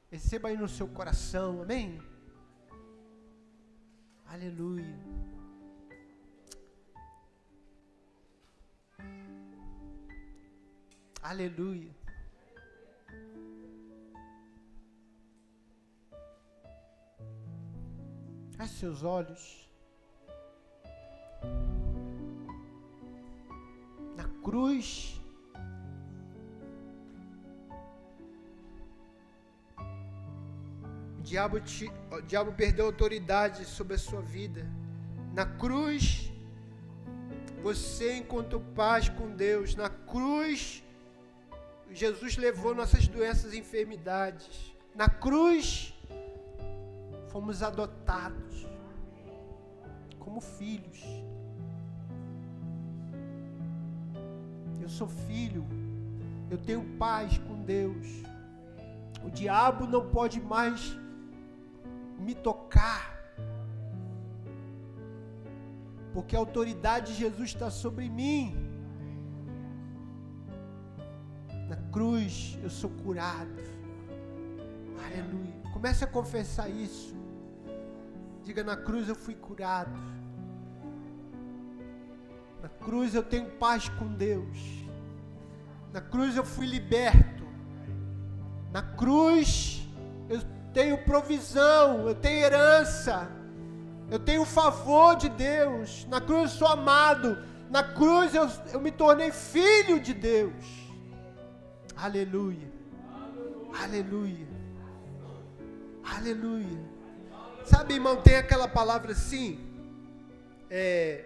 Receba 0.10 0.48
aí 0.48 0.56
no 0.56 0.70
seu 0.70 0.88
coração, 0.88 1.62
amém? 1.62 2.02
Aleluia. 4.36 5.00
Aleluia. 11.24 11.96
Feche 18.58 18.74
seus 18.74 19.04
olhos. 19.04 19.70
Na 24.18 24.28
cruz 24.44 25.22
diabo, 31.26 31.60
te, 31.60 31.92
o 32.12 32.22
diabo 32.22 32.52
perdeu 32.54 32.86
autoridade 32.86 33.66
sobre 33.66 33.96
a 33.96 33.98
sua 33.98 34.22
vida. 34.22 34.66
Na 35.34 35.46
cruz, 35.46 36.32
você 37.64 38.18
encontrou 38.18 38.62
paz 38.76 39.10
com 39.10 39.32
Deus. 39.32 39.76
Na 39.76 39.90
cruz, 39.90 40.84
Jesus 41.92 42.38
levou 42.38 42.76
nossas 42.76 43.08
doenças 43.08 43.54
e 43.54 43.58
enfermidades. 43.58 44.76
Na 44.94 45.10
cruz, 45.10 45.94
fomos 47.30 47.64
adotados 47.64 48.68
como 50.20 50.40
filhos. 50.40 51.02
Eu 54.80 54.90
sou 54.90 55.08
filho, 55.08 55.66
eu 56.52 56.58
tenho 56.60 56.84
paz 57.00 57.40
com 57.40 57.64
Deus. 57.64 58.08
O 59.24 59.32
diabo 59.32 59.88
não 59.88 60.08
pode 60.12 60.40
mais 60.40 60.96
me 62.18 62.34
tocar. 62.34 63.16
Porque 66.14 66.36
a 66.36 66.40
autoridade 66.40 67.14
de 67.14 67.20
Jesus 67.20 67.50
está 67.50 67.70
sobre 67.70 68.10
mim. 68.10 68.56
Na 71.68 71.76
cruz 71.92 72.58
eu 72.64 72.70
sou 72.70 72.90
curado. 72.90 73.62
Aleluia. 75.06 75.54
Comece 75.74 76.04
a 76.04 76.08
confessar 76.08 76.70
isso. 76.70 77.16
Diga: 78.44 78.64
na 78.64 78.78
cruz 78.78 79.10
eu 79.10 79.16
fui 79.16 79.36
curado. 79.36 80.00
Na 82.62 82.70
cruz 82.70 83.14
eu 83.14 83.24
tenho 83.24 83.50
paz 83.58 83.90
com 83.90 84.08
Deus. 84.14 84.58
Na 85.92 86.02
cruz 86.02 86.36
eu 86.36 86.46
fui 86.46 86.66
liberto. 86.66 87.46
Na 88.72 88.82
cruz 88.82 89.85
tenho 90.76 90.98
provisão, 90.98 92.06
eu 92.06 92.14
tenho 92.14 92.40
herança, 92.46 93.30
eu 94.12 94.20
tenho 94.20 94.42
o 94.42 94.46
favor 94.46 95.16
de 95.16 95.30
Deus. 95.30 96.06
Na 96.10 96.20
cruz 96.20 96.52
eu 96.52 96.58
sou 96.60 96.68
amado, 96.68 97.30
na 97.70 97.82
cruz 97.82 98.36
eu, 98.36 98.46
eu 98.74 98.82
me 98.82 98.92
tornei 98.92 99.32
filho 99.32 100.02
de 100.02 100.14
Deus. 100.14 100.66
Aleluia, 101.96 102.70
aleluia, 103.84 104.48
aleluia. 106.18 106.84
Sabe, 107.64 107.94
irmão, 107.94 108.22
tem 108.22 108.36
aquela 108.36 108.68
palavra 108.68 109.14
assim: 109.14 109.48
é, 110.70 111.24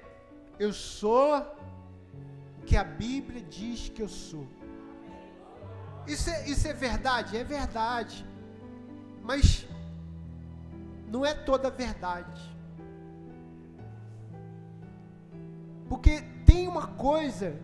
eu 0.60 0.72
sou 0.72 1.40
o 2.60 2.66
que 2.68 2.78
a 2.78 2.84
Bíblia 2.84 3.42
diz 3.42 3.90
que 3.90 4.04
eu 4.04 4.08
sou. 4.08 4.48
Isso 6.06 6.30
é, 6.30 6.48
isso 6.48 6.68
é 6.68 6.74
verdade? 6.74 7.36
É 7.36 7.44
verdade. 7.44 8.30
Mas 9.30 9.68
não 11.08 11.24
é 11.24 11.36
toda 11.36 11.68
a 11.68 11.72
verdade. 11.72 12.42
Porque 15.88 16.24
tem 16.48 16.68
uma 16.68 16.88
coisa 16.88 17.56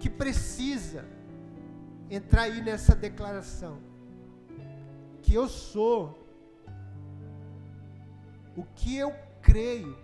que 0.00 0.10
precisa 0.10 1.04
entrar 2.10 2.42
aí 2.42 2.60
nessa 2.60 2.92
declaração. 2.92 3.78
Que 5.22 5.32
eu 5.32 5.48
sou 5.48 6.26
o 8.56 8.64
que 8.74 8.96
eu 8.96 9.14
creio 9.40 9.96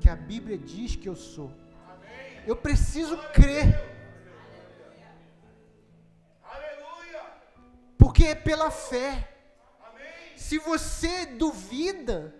que 0.00 0.10
a 0.10 0.16
Bíblia 0.16 0.58
diz 0.58 0.96
que 0.96 1.08
eu 1.08 1.16
sou. 1.16 1.50
Eu 2.46 2.56
preciso 2.56 3.16
crer. 3.32 3.93
Porque 8.24 8.26
é 8.26 8.34
pela 8.34 8.70
fé. 8.70 9.28
Se 10.34 10.58
você 10.58 11.26
duvida, 11.26 12.34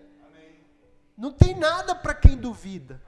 não 1.14 1.30
tem 1.30 1.54
nada 1.54 1.94
para 1.94 2.14
quem 2.14 2.38
duvida. 2.38 3.02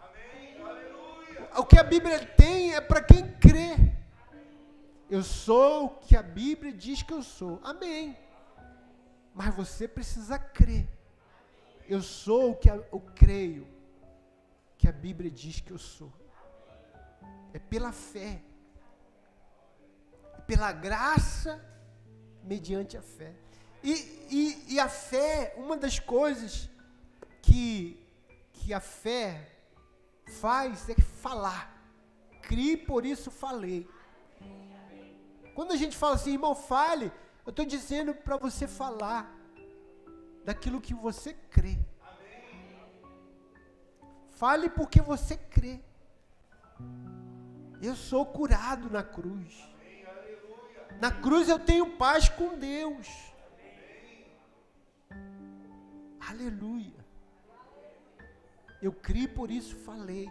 O 1.57 1.65
que 1.65 1.79
a 1.79 1.83
Bíblia 1.83 2.27
tem 2.37 2.75
é 2.75 2.81
para 2.83 3.03
quem 3.03 3.33
crê. 3.39 3.77
Eu 5.09 5.23
sou 5.23 5.87
o 5.87 5.89
que 6.01 6.15
a 6.15 6.23
Bíblia 6.23 6.71
diz 6.71 7.03
que 7.03 7.15
eu 7.15 7.23
sou. 7.23 7.61
Amém. 7.65 8.15
Mas 9.33 9.55
você 9.55 9.89
precisa 9.89 10.39
crer. 10.39 10.87
Eu 11.89 12.03
sou 12.03 12.51
o 12.51 12.57
que 12.57 12.69
eu 12.69 13.01
creio 13.15 13.67
que 14.77 14.87
a 14.87 14.93
Bíblia 14.93 15.31
diz 15.31 15.61
que 15.61 15.71
eu 15.71 15.79
sou. 15.79 16.13
É 17.55 17.59
pela 17.59 17.91
fé. 17.91 18.43
É 20.35 20.41
pela 20.43 20.73
graça 20.73 21.75
mediante 22.47 22.97
a 22.97 23.03
fé. 23.03 23.35
E, 23.83 23.93
e, 24.31 24.75
e 24.75 24.81
a 24.81 24.89
fé, 24.89 25.55
uma 25.59 25.77
das 25.77 25.99
coisas 25.99 26.71
que, 27.43 28.01
que 28.53 28.73
a 28.73 28.81
fé 28.81 29.51
faz 30.41 30.89
é 30.89 30.95
falar. 30.95 31.77
Crie, 32.43 32.77
por 32.77 33.05
isso 33.05 33.31
falei. 33.31 33.89
Quando 35.55 35.73
a 35.73 35.77
gente 35.77 35.97
fala 35.97 36.15
assim, 36.15 36.33
irmão, 36.33 36.55
fale, 36.55 37.13
eu 37.45 37.51
estou 37.51 37.65
dizendo 37.65 38.15
para 38.15 38.37
você 38.37 38.67
falar 38.67 39.35
daquilo 40.45 40.81
que 40.81 40.95
você 40.95 41.35
crê. 41.51 41.79
Fale 44.31 44.69
porque 44.69 45.01
você 45.01 45.37
crê. 45.37 45.81
Eu 47.81 47.97
sou 47.97 48.27
curado 48.27 48.91
na 48.91 49.03
cruz. 49.03 49.76
Na 51.01 51.11
cruz 51.11 51.49
eu 51.49 51.59
tenho 51.59 51.97
paz 51.97 52.29
com 52.29 52.59
Deus. 52.59 53.07
Aleluia. 56.29 57.05
Eu 58.81 58.93
criei, 58.93 59.29
por 59.29 59.51
isso 59.51 59.77
falei. 59.77 60.29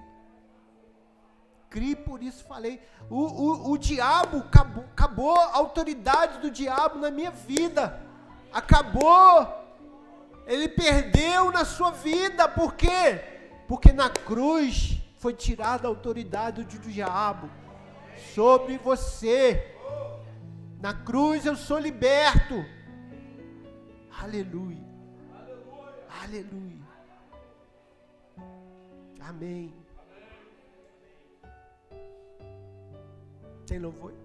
Criei, 1.70 1.96
por 1.96 2.22
isso 2.22 2.44
falei. 2.46 2.82
O, 3.10 3.16
o, 3.16 3.72
o 3.72 3.78
diabo, 3.78 4.38
acabou, 4.38 4.84
acabou 4.84 5.38
a 5.38 5.56
autoridade 5.56 6.40
do 6.40 6.52
diabo 6.52 7.00
na 7.00 7.12
minha 7.12 7.32
vida. 7.32 8.02
Acabou. 8.52 9.64
Ele 10.48 10.68
perdeu 10.68 11.52
na 11.52 11.66
sua 11.66 11.92
vida. 11.92 12.48
Por 12.48 12.76
quê? 12.76 13.22
Porque 13.68 13.92
na 13.92 14.10
cruz 14.10 15.02
foi 15.18 15.34
tirada 15.34 15.88
a 15.88 15.90
autoridade 15.90 16.64
do 16.64 16.78
diabo 16.78 17.50
sobre 18.34 18.78
você. 18.78 19.75
Na 20.80 20.94
cruz 20.94 21.46
eu 21.46 21.56
sou 21.56 21.80
liberto. 21.80 22.66
Aleluia. 24.22 24.86
Aleluia. 26.24 26.86
Amém. 29.20 29.74
Tem 33.66 33.80
louvor? 33.80 34.25